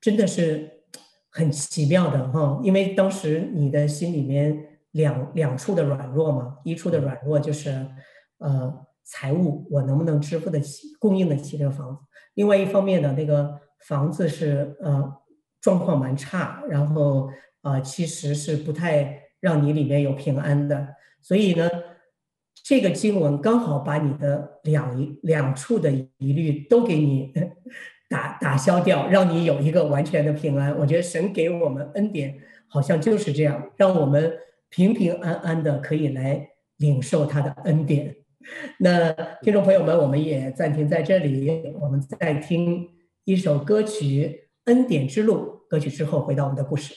[0.00, 0.82] 真的是
[1.30, 7.70] 很奇妙的哈，因为当时你的心里面两两处的软弱嘛，一处的软弱就是，
[8.38, 12.02] 呃，财务我能不能支付得起、供应得起这个房子？
[12.34, 15.18] 另外一方面呢，那个房子是呃
[15.60, 17.30] 状况蛮差，然后。
[17.64, 21.68] 啊、其实是不太让你里面有平安的，所以呢，
[22.62, 27.32] 这个经文刚好把你的两两处的疑虑都给你
[28.08, 30.78] 打打消掉，让你有一个完全的平安。
[30.78, 32.38] 我觉得神给我们恩典
[32.68, 34.32] 好像就是这样，让我们
[34.68, 38.14] 平平安安的可以来领受他的恩典。
[38.78, 39.10] 那
[39.40, 42.90] 听众朋友们，我们也暂停在这里，我们再听
[43.24, 45.34] 一首歌曲《恩典之路》。
[45.68, 46.94] 歌曲之后回到我们的故事。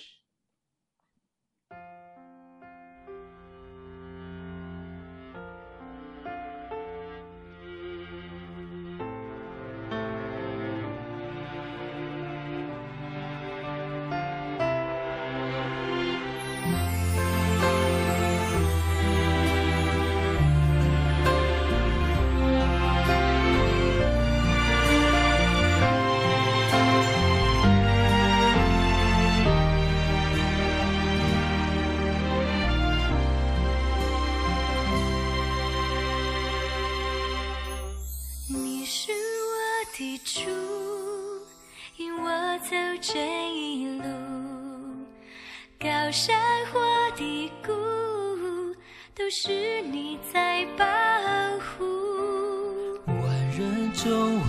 [54.08, 54.42] 中唯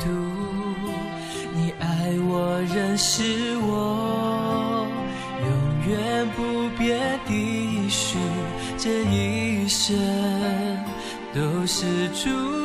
[0.00, 0.10] 独
[1.54, 3.22] 你爱我仍是
[3.58, 4.88] 我
[5.40, 5.48] 永
[5.88, 8.18] 远不变的一许
[8.76, 9.96] 这一生
[11.32, 12.63] 都是祝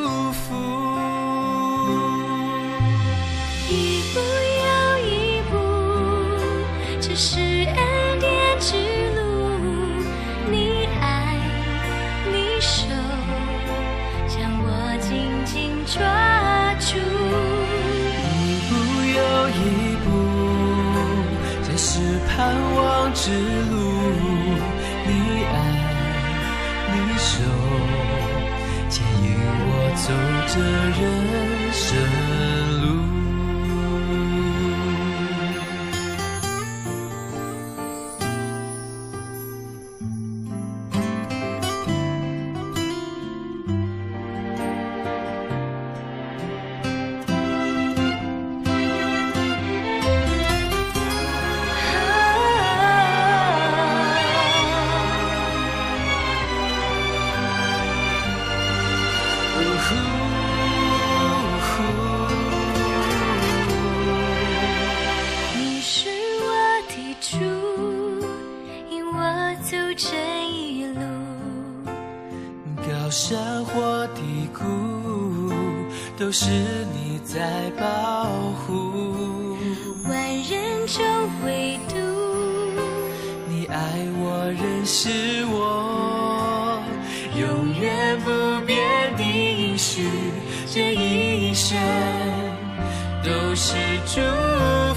[93.62, 94.22] 是祝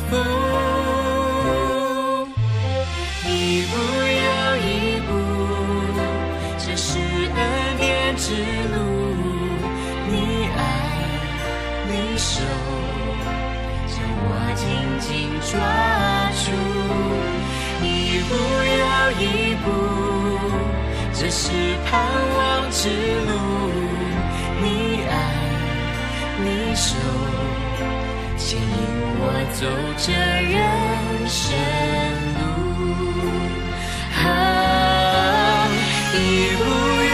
[0.09, 0.15] 福，
[3.27, 3.73] 一步
[4.23, 5.11] 又一步，
[6.57, 7.41] 这是恩
[7.77, 8.25] 典之
[8.73, 8.77] 路。
[10.09, 10.13] 你
[10.57, 10.61] 爱，
[11.89, 12.41] 你手
[13.89, 14.63] 将我紧
[15.01, 15.11] 紧
[15.51, 15.51] 抓
[16.39, 16.47] 住，
[17.85, 17.91] 一
[18.29, 18.31] 步
[18.79, 18.83] 又
[19.21, 19.27] 一
[19.65, 19.67] 步，
[21.13, 21.51] 这是
[21.85, 21.91] 盼
[22.37, 22.79] 望之
[23.27, 23.62] 路。
[29.63, 30.59] 走这人
[31.29, 31.55] 生
[32.35, 32.43] 路。
[34.19, 34.27] 啊，
[36.13, 36.17] 一
[36.59, 36.61] 步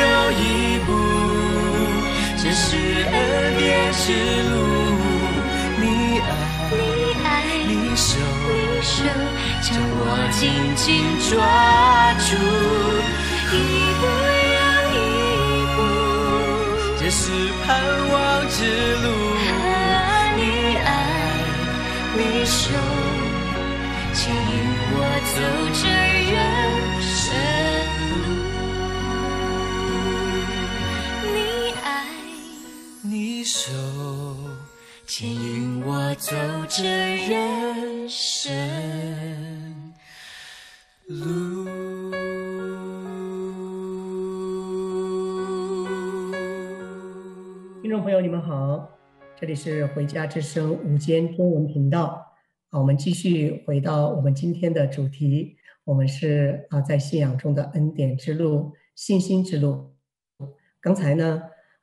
[0.00, 0.42] 又一
[0.86, 0.88] 步，
[2.38, 2.64] 这是
[3.04, 3.14] 恩
[3.58, 4.02] 典之
[4.48, 4.56] 路。
[5.78, 5.84] 你
[7.22, 7.28] 爱，
[7.66, 8.16] 你手
[9.60, 10.40] 将我紧
[10.74, 10.88] 紧
[11.28, 11.36] 抓
[12.24, 12.32] 住，
[13.52, 13.54] 一
[14.00, 14.02] 步
[14.56, 14.58] 又
[14.96, 14.96] 一
[15.76, 15.78] 步，
[16.98, 17.20] 这是
[17.66, 17.68] 盼
[18.10, 18.16] 望
[18.48, 18.56] 之
[19.02, 19.27] 路。
[22.18, 22.74] 你，手，
[24.12, 24.42] 牵引
[24.90, 25.38] 我走
[25.72, 25.86] 这
[26.32, 26.34] 人
[27.00, 27.14] 生
[28.10, 28.26] 路。
[31.32, 31.36] 你
[31.84, 31.86] 爱，
[33.04, 33.70] 你手，
[35.06, 36.34] 牵引我走
[36.68, 36.82] 这
[37.28, 38.50] 人生
[41.06, 41.70] 路。
[47.80, 48.97] 听众朋友，你们好，
[49.40, 52.34] 这里是回家之声午间中文频道
[52.70, 59.94] 啊，我们继续回到我们今天的主题，我们是啊在信仰中的恩典之路、信心之路。
[60.80, 61.40] 刚才呢，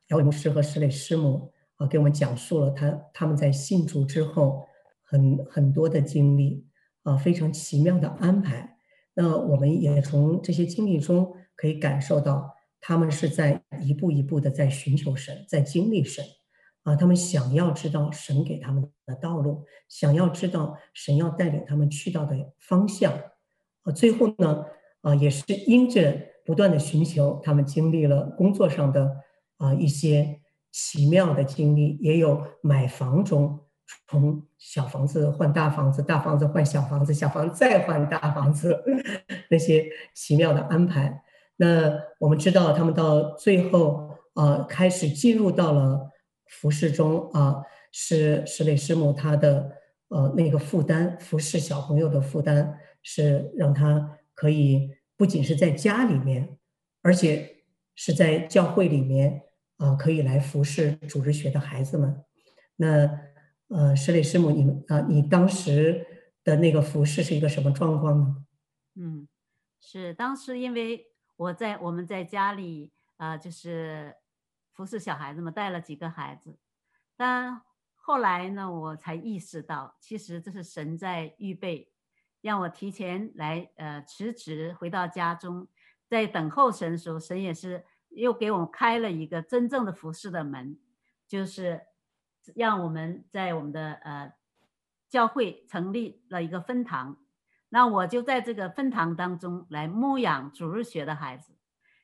[0.07, 4.65] 姚伟牧师和石磊师母啊给我们讲述了他他们在信主之后
[5.01, 6.67] 很很多的经历
[7.03, 8.75] 啊，非常奇妙的安排。
[9.13, 16.21] 那我们也从这些经历中可以感受到，他们是在一步一步的在寻求神，在经历神，
[16.85, 23.11] 啊，他们想要知道神给他们的道路，想要知道神要带领他们去到的方向，
[23.81, 24.63] 啊，最后呢，
[25.01, 26.15] 啊，也是因着
[26.45, 29.17] 不断的寻求，他们经历了工作上的
[29.57, 30.39] 啊一些
[30.71, 33.59] 奇妙的经历，也有买房中。
[34.07, 38.83] 从小房子换大房子，大房子换小房子，小房子再换大房子，
[39.49, 41.23] 那些奇妙的安排。
[41.57, 46.09] 那我们知道，他们到最后，呃，开始进入到了
[46.47, 49.71] 服侍中啊，是石磊师母他的
[50.09, 56.57] 呃那个负担，服侍小朋友的负担，是让他可以不仅是在家里面，
[57.01, 57.63] 而且
[57.95, 59.43] 是在教会里面
[59.77, 62.23] 啊，可以来服侍主日学的孩子们。
[62.75, 63.25] 那。
[63.67, 66.05] 呃，石磊师母，你们啊，你当时
[66.43, 68.45] 的那个服事是一个什么状况呢？
[68.93, 69.27] 嗯，
[69.81, 74.13] 是当时因为我在我们在家里啊、就是
[74.75, 76.59] 服侍小孩子嘛，带了几个孩子，
[77.15, 77.61] 但
[77.95, 81.91] 后来呢，我才意识到，其实这是神在预备，
[82.41, 85.67] 让我提前来呃辞职回到家中，
[86.07, 90.77] 在等候神的时候，神也是又给我们开了一个真正的服侍的门，
[91.27, 91.87] 就是。
[92.53, 94.31] 让我们在我们的呃
[95.09, 97.17] 教会成立了一个分堂，
[97.69, 101.55] 那我就在这个分堂当中来牧养主日学的孩子。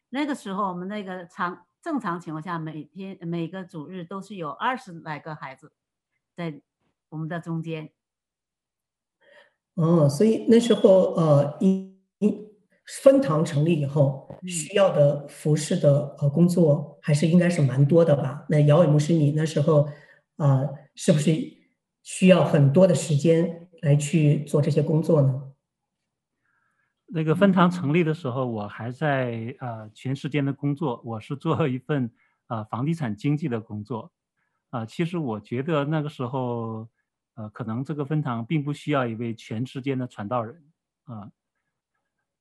[0.10, 5.72] 那个时候，我们那个常正常情况下，每天每个主日都是有二十来个孩子
[6.36, 6.62] 在
[7.10, 7.92] 我们的中间。
[9.76, 11.60] 哦，所以那时候呃，
[13.04, 18.46] 分堂成立以后，需要的服饰的呃工作还是应该是蛮多的吧？
[18.50, 19.90] 那姚伟牧师，你那时候。
[20.38, 21.32] 啊、呃，是不是
[22.02, 25.51] 需要很多的时间来去做这些工作呢？
[27.14, 32.10] 那个分堂成立的时候，我还在呃全时间的工作，我是做一份
[32.48, 34.10] 呃房地产经纪的工作，
[34.70, 36.88] 啊、呃，其实我觉得那个时候，
[37.36, 40.64] 呃，可能这个分堂并不需要一位全时间的传道人
[41.04, 41.32] 啊、呃，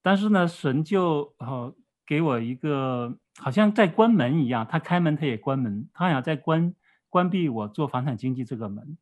[0.02, 1.74] 但是呢，神就哦
[2.06, 6.72] 给我一个好像在关门一样，他开门他也关门，他好像在关
[7.08, 8.96] 关闭我做房产经纪这个门，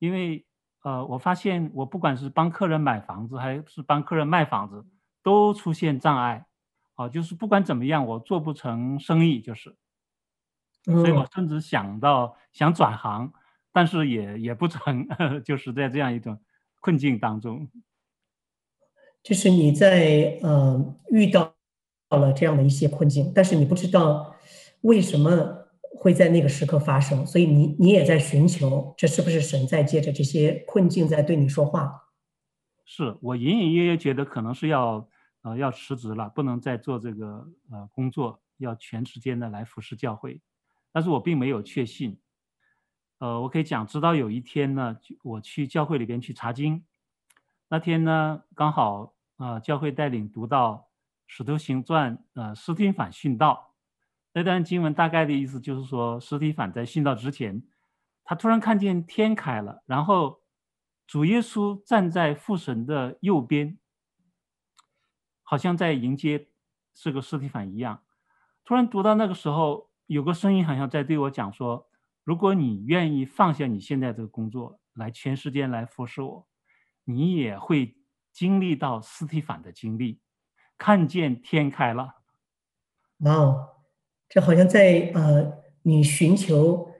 [0.00, 0.44] 因为
[0.82, 4.84] 呃我发现我不管是帮客人买房子还是帮客人卖房子。
[5.24, 6.44] 都出现障碍，
[6.96, 9.74] 啊，就是不管怎么样，我做不成生意，就是，
[10.84, 13.32] 所以我甚至想到想转行，
[13.72, 15.08] 但是也也不成，
[15.42, 16.38] 就是在这样一种
[16.82, 17.66] 困境当中。
[19.22, 21.54] 就是你在呃遇到
[22.10, 24.36] 了这样的一些困境，但是你不知道
[24.82, 25.68] 为什么
[25.98, 32.02] 会在那个时刻发生，所以你你也在寻求，这是不是神在借着这些困境在对你说话？
[32.84, 35.08] 是我隐隐约约觉得可能是要。
[35.44, 40.40] 呃，要辞职了，不能再做这个呃工作，要全时间的来服侍教会。
[40.90, 42.18] 但是我并没有确信。
[43.18, 46.82] 呃，我可以讲，直到有一天呢，我去教会里边去查经，
[47.68, 50.72] 那天呢，刚好啊、呃，教会带领读到
[51.26, 53.74] 《使徒行传》呃，司提反殉道。
[54.32, 57.62] 那段经文大概的意思就是说，司提反在殉道之前，
[58.24, 60.40] 他突然看见天开了，然后
[61.06, 63.78] 主耶稣站在父神的右边。
[65.44, 66.48] 好像在迎接
[66.92, 68.02] 这个司提反一样，
[68.64, 71.88] 突然读到那个时候，有个声音好像在对我讲说
[72.24, 76.46] ：“如果你愿意放下你现在这个工作，来全时间来服侍我，
[77.04, 77.94] 你也会
[78.32, 80.20] 经历到司提反的经历，
[80.78, 82.14] 看见天开了。”
[83.20, 83.68] 哇哦，
[84.28, 86.90] 这好像在呃，你寻求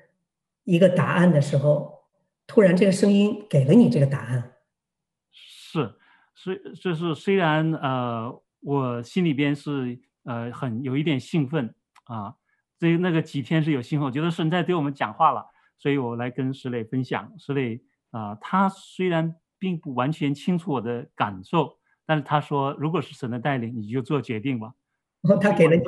[0.65, 2.05] 一个答案的时候，
[2.47, 4.53] 突然这个声音给了你这个答案。
[5.33, 5.99] 是。
[6.35, 11.75] 虽就是虽然呃，我心里边是呃很有一点兴奋
[12.05, 12.35] 啊，
[12.79, 15.47] 这那个几天是有兴奋，我觉得神在对我们讲话了，
[15.79, 17.33] 所以我来跟石磊分享。
[17.39, 17.81] 石磊
[18.11, 24.75] 啊，他虽然并不完全清楚我的感受，但是他说，如果是神的带领，你就做决定吧。
[25.23, 25.83] 哦，他给了你，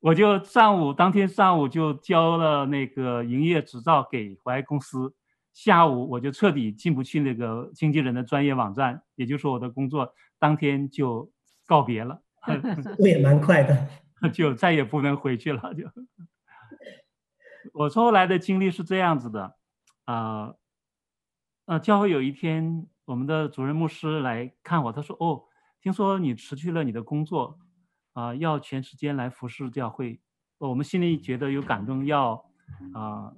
[0.00, 5.14] 我就上午当天上午就交了那个营业执照给淮公司。
[5.56, 11.32] 下午我就彻底进不去那个经纪人的专业网站，也就是说我的工作当天就
[11.64, 12.20] 告别了。
[13.00, 13.88] 我也蛮快的，
[14.34, 15.72] 就再也不能回去了。
[15.72, 15.90] 就
[17.72, 19.56] 我后来的经历是这样子的，
[20.04, 20.56] 啊、呃，
[21.64, 25.42] 呃，教会有一天我们的主任牧师来看我，他说：“哦，
[25.80, 27.58] 听说你辞去了你的工作，
[28.12, 30.20] 啊、呃，要全时间来服侍教会。
[30.58, 32.44] 哦”我们心里觉得有感动，要
[32.92, 33.32] 啊。
[33.32, 33.36] 呃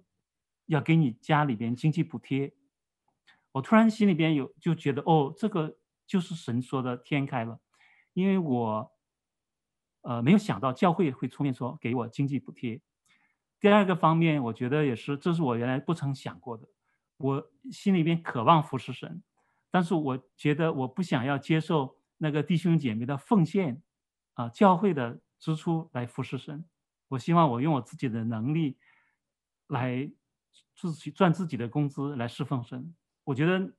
[0.68, 2.52] 要给你家里边经济补贴，
[3.52, 7.58] 我突然心里边有就觉得哦，这个就是神说的天开了，
[8.12, 8.92] 因为我
[10.02, 12.82] 呃没有想到教会会出面说给我经济补贴。
[13.58, 16.68] 第二个方面，我觉得也是，这是我原来不曾想过的。
[17.16, 19.22] 我心里边渴望服侍神，
[19.70, 23.82] 但是我觉得我不想要接受那个弟兄姐妹的奉献
[24.34, 26.66] 啊，教会的支出来服侍神。
[27.08, 28.76] 我希望我用我自己的能力
[29.68, 30.12] 来。
[30.74, 32.94] 自己赚自己的工资来侍奉神，
[33.24, 33.72] 我觉得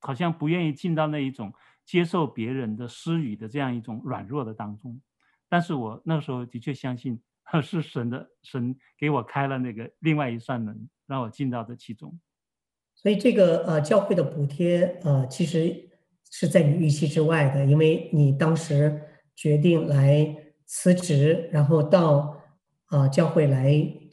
[0.00, 1.52] 好像不愿意进到那一种
[1.84, 5.00] 接受别人的施予的这样一种软弱的当中。
[5.48, 7.20] 但是我那时候的确相信
[7.62, 12.18] 是神的，神给我开了那个另外一扇门，让我进到这其中。
[12.94, 15.88] 所以这个呃教会的补贴呃其实
[16.30, 19.00] 是在你预期之外的，因为你当时
[19.36, 22.37] 决定来辞职，然后到。
[22.88, 23.72] 啊，教会来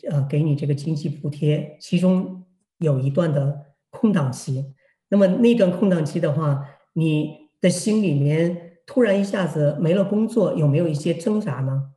[0.10, 2.46] 呃给你这个经济补贴，其中
[2.78, 4.76] 有一段的空档期。
[5.10, 11.94] 那么那段空档期的话，你的心里面突然一下子没了工作，有没有一些挣扎呢？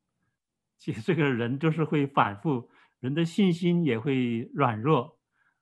[0.78, 2.68] 其实这个人就是会反复，
[3.00, 5.18] 人的信心也会软弱。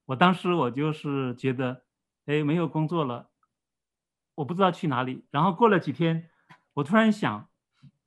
[0.07, 1.85] 我当时我就是觉得，
[2.27, 3.31] 哎，没有工作了，
[4.35, 5.25] 我不知道去哪里。
[5.31, 6.29] 然后过了几天，
[6.75, 7.49] 我突然想，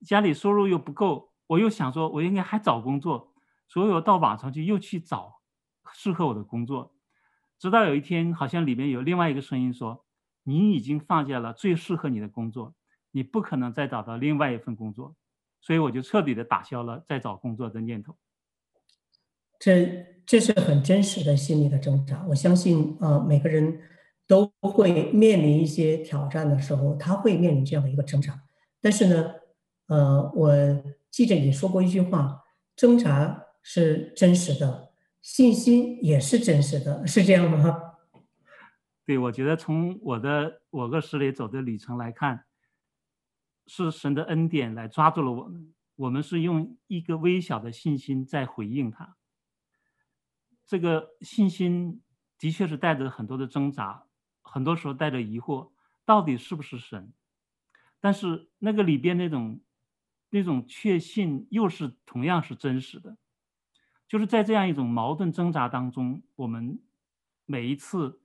[0.05, 1.31] 家里收入又不够。
[1.47, 3.33] 我又想说，我应该还找工作，
[3.67, 5.41] 所以我到网上去又去找
[5.93, 6.93] 适合我的工作。
[7.59, 10.03] 直到有一天，好像里面有另外一个声音说
[10.43, 12.73] ：“你已经放下了最适合你的工作，
[13.11, 15.15] 你不可能再找到另外一份工作。”
[15.61, 18.15] 所以我就彻底的打消了再找工作的念头。
[19.59, 22.25] 这这是很真实的心理的挣扎。
[22.27, 23.79] 我相信，呃，每个人
[24.27, 28.41] 都会面临一些挑战的时候，他会面临这样的一个挣扎。
[28.81, 29.31] 但是呢，
[29.87, 30.51] 呃，我。
[31.15, 32.43] 记着你说过一句话
[32.75, 34.91] ：“挣扎是真实的，
[35.21, 37.93] 信心也是真实的，是这样吗？”
[39.07, 42.43] 对，我觉得从我的我跟石磊走的旅程来看，
[43.65, 45.73] 是神的恩典来抓住了我们。
[45.95, 49.15] 我们是用一个微小的信心在回应他。
[50.65, 52.01] 这个信心
[52.37, 54.03] 的确是带着很多的挣扎，
[54.41, 55.71] 很多时候带着疑惑，
[56.03, 57.13] 到底是不是神？
[58.01, 59.61] 但是那个里边那种
[60.35, 63.17] 那种确信又是同样是真实的。
[64.05, 66.79] 就是在这样一种矛盾挣扎当中，我们
[67.45, 68.21] 每一次。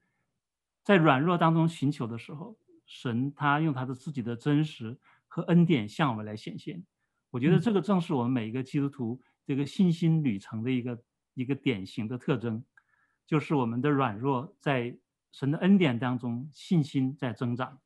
[0.83, 2.57] 在软弱当中寻求的时候，
[2.87, 4.99] 神他用他的自己的真实
[5.29, 6.83] 和恩典向我们来显现。
[7.31, 11.05] 我觉得这个正是我们每一个基督徒这个信心旅程的一个
[11.35, 12.65] 一个典型的特征，
[13.27, 14.99] 就是我们的软弱在
[15.31, 17.79] 神的恩典当中，信心在增长。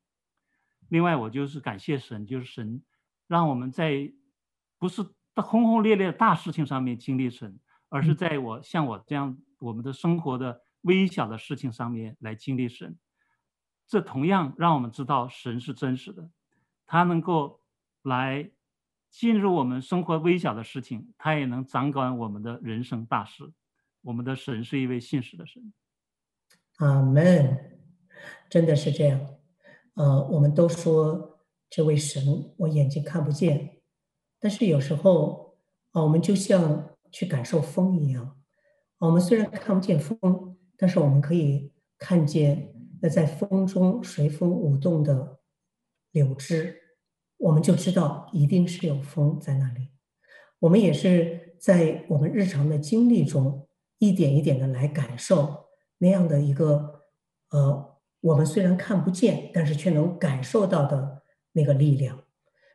[0.88, 2.80] 另外，我就是感谢神，就是神
[3.26, 4.12] 让我们在
[4.78, 5.02] 不是
[5.36, 7.58] 轰轰烈烈的大事情上面经历神，
[7.88, 10.62] 而是在我像我这样我们的生活的。
[10.84, 12.98] 微小的事情上面来经历神，
[13.86, 16.28] 这同样让我们知道神是真实的，
[16.84, 17.62] 他能够
[18.02, 18.50] 来
[19.08, 23.50] 进入我们生活微小的事情，他也能掌管我们的人生大事。
[24.02, 25.72] 我们的神是一位信实的神。
[26.76, 27.80] 阿门，
[28.50, 29.18] 真的是这样。
[29.94, 31.33] 呃，我们都说
[31.74, 33.78] 这位神，我眼睛看不见，
[34.38, 35.56] 但是有时候
[35.90, 38.36] 啊，我们就像去感受风一样，
[38.98, 40.56] 我们虽然看不见风。
[40.76, 45.40] 但是我们可以看见那在风中随风舞动的
[46.12, 46.76] 柳枝，
[47.38, 49.88] 我们就知道一定是有风在那里。
[50.60, 53.66] 我们也是在我们日常的经历中
[53.98, 55.66] 一点一点的来感受
[55.98, 57.02] 那样的一个
[57.50, 61.22] 呃，我们虽然看不见，但是却能感受到的
[61.54, 62.22] 那个力量。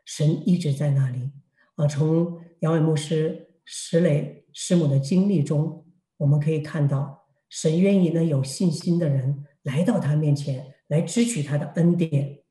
[0.04, 1.32] 神一直在那里
[1.76, 1.86] 啊。
[1.86, 5.86] 从杨伟牧师、石磊师母的经历中，
[6.18, 7.20] 我们可以看到。
[7.50, 12.42] 神愿意呢，有信心的人来到他面前来支取他的恩典，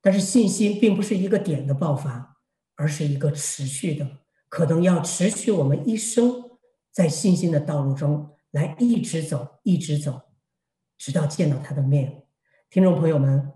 [0.00, 2.38] 但是信心并不是一个点的爆发，
[2.74, 4.18] 而是一个持续的，
[4.48, 6.58] 可能要持续我们一生
[6.90, 10.22] 在信心的道路中来一直走，一直走，
[10.98, 12.24] 直到见到他的面。
[12.68, 13.52] 听众朋友们，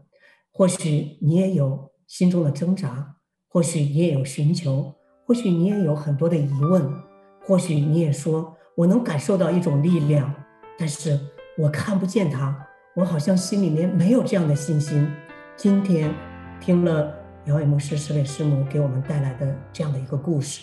[0.52, 3.16] 或许你也有心中的挣扎，
[3.48, 4.94] 或许你也有寻求，
[5.26, 6.88] 或许你也有很多的疑问，
[7.44, 10.32] 或许你也说我能感受到一种力量。
[10.78, 11.18] 但是
[11.58, 12.56] 我看不见他，
[12.94, 15.08] 我好像心里面没有这样的信心。
[15.56, 16.14] 今天
[16.60, 17.14] 听了
[17.46, 20.60] 姚伟牧师、石磊师母给我们带来的这样的一个故事，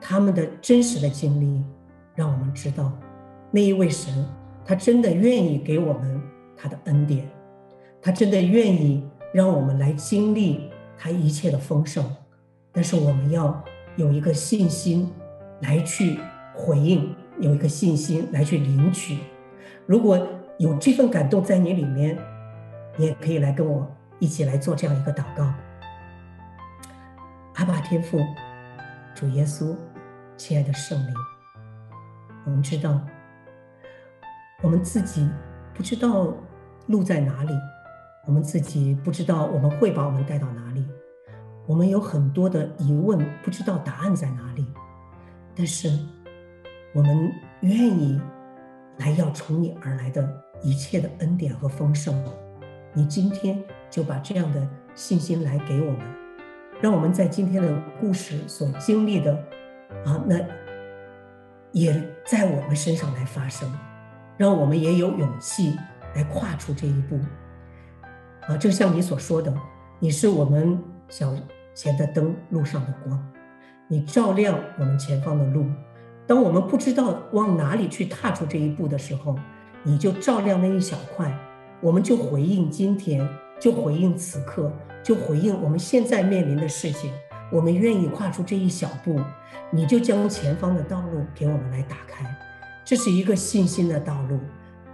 [0.00, 1.62] 他们的真实的经历，
[2.14, 2.92] 让我们知道，
[3.50, 4.26] 那一位神，
[4.64, 6.20] 他真的愿意给我们
[6.56, 7.28] 他的恩典，
[8.00, 9.06] 他真的愿意
[9.36, 12.02] 让我们来经历他一切的丰盛。
[12.72, 13.62] 但是我们要
[13.96, 15.12] 有一个信心
[15.60, 16.18] 来去
[16.54, 17.14] 回应。
[17.38, 19.18] 有一个信心来去领取，
[19.84, 20.18] 如果
[20.56, 22.16] 有这份感动在你里面，
[22.96, 23.86] 你也可以来跟我
[24.18, 25.52] 一起来做这样一个祷告。
[27.56, 28.18] 阿爸天父，
[29.14, 29.76] 主耶稣，
[30.38, 31.14] 亲爱的圣灵，
[32.46, 32.98] 我们知道，
[34.62, 35.28] 我们自己
[35.74, 36.32] 不知道
[36.86, 37.52] 路在哪里，
[38.26, 40.84] 我们自己不知道我们会把我们带到哪里，
[41.66, 44.66] 我们有很多的疑问，不知道答案在哪里，
[45.54, 45.90] 但是。
[46.94, 48.18] 我们愿意
[48.96, 50.26] 来要从你而来的
[50.62, 52.24] 一切的恩典和丰盛，
[52.94, 56.00] 你今天就把这样的信心来给我们，
[56.80, 59.34] 让我们在今天的故事所经历的
[60.06, 60.40] 啊，那
[61.72, 61.92] 也
[62.24, 63.70] 在我们身上来发生，
[64.38, 65.76] 让我们也有勇气
[66.14, 67.20] 来跨出这一步。
[68.48, 69.52] 啊，就像你所说的，
[69.98, 70.78] 你是我们
[71.08, 71.34] 小
[71.74, 73.32] 前的灯，路上的光，
[73.88, 75.66] 你照亮我们前方的路。
[76.26, 79.36] 当我们不知道往哪里去踏出这一步的时候，
[79.82, 81.32] 你就照亮那一小块，
[81.80, 83.28] 我们就回应今天，
[83.60, 84.72] 就回应此刻，
[85.02, 87.12] 就回应我们现在面临的事情。
[87.52, 89.20] 我们愿意跨出这一小步，
[89.70, 92.24] 你就将前方的道路给我们来打开。
[92.84, 94.40] 这是一个信心的道路，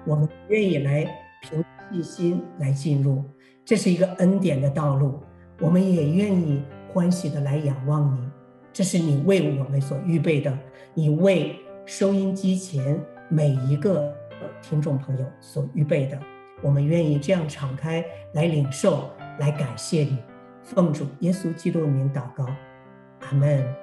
[0.07, 1.07] 我们愿意来
[1.43, 3.25] 凭信心来进入。
[3.65, 5.21] 这是一个恩典的道路，
[5.61, 8.29] 我们也愿意欢喜的来仰望你。
[8.73, 10.59] 这是你为我们所预备的，
[10.95, 11.57] 你为
[11.87, 12.99] 收音机前
[13.29, 14.13] 每一个
[14.61, 16.19] 听众朋友所预备的，
[16.63, 20.19] 我们愿意这样敞开来领受，来感谢你，
[20.63, 22.47] 奉主耶稣基督的名祷告，
[23.21, 23.82] 阿门。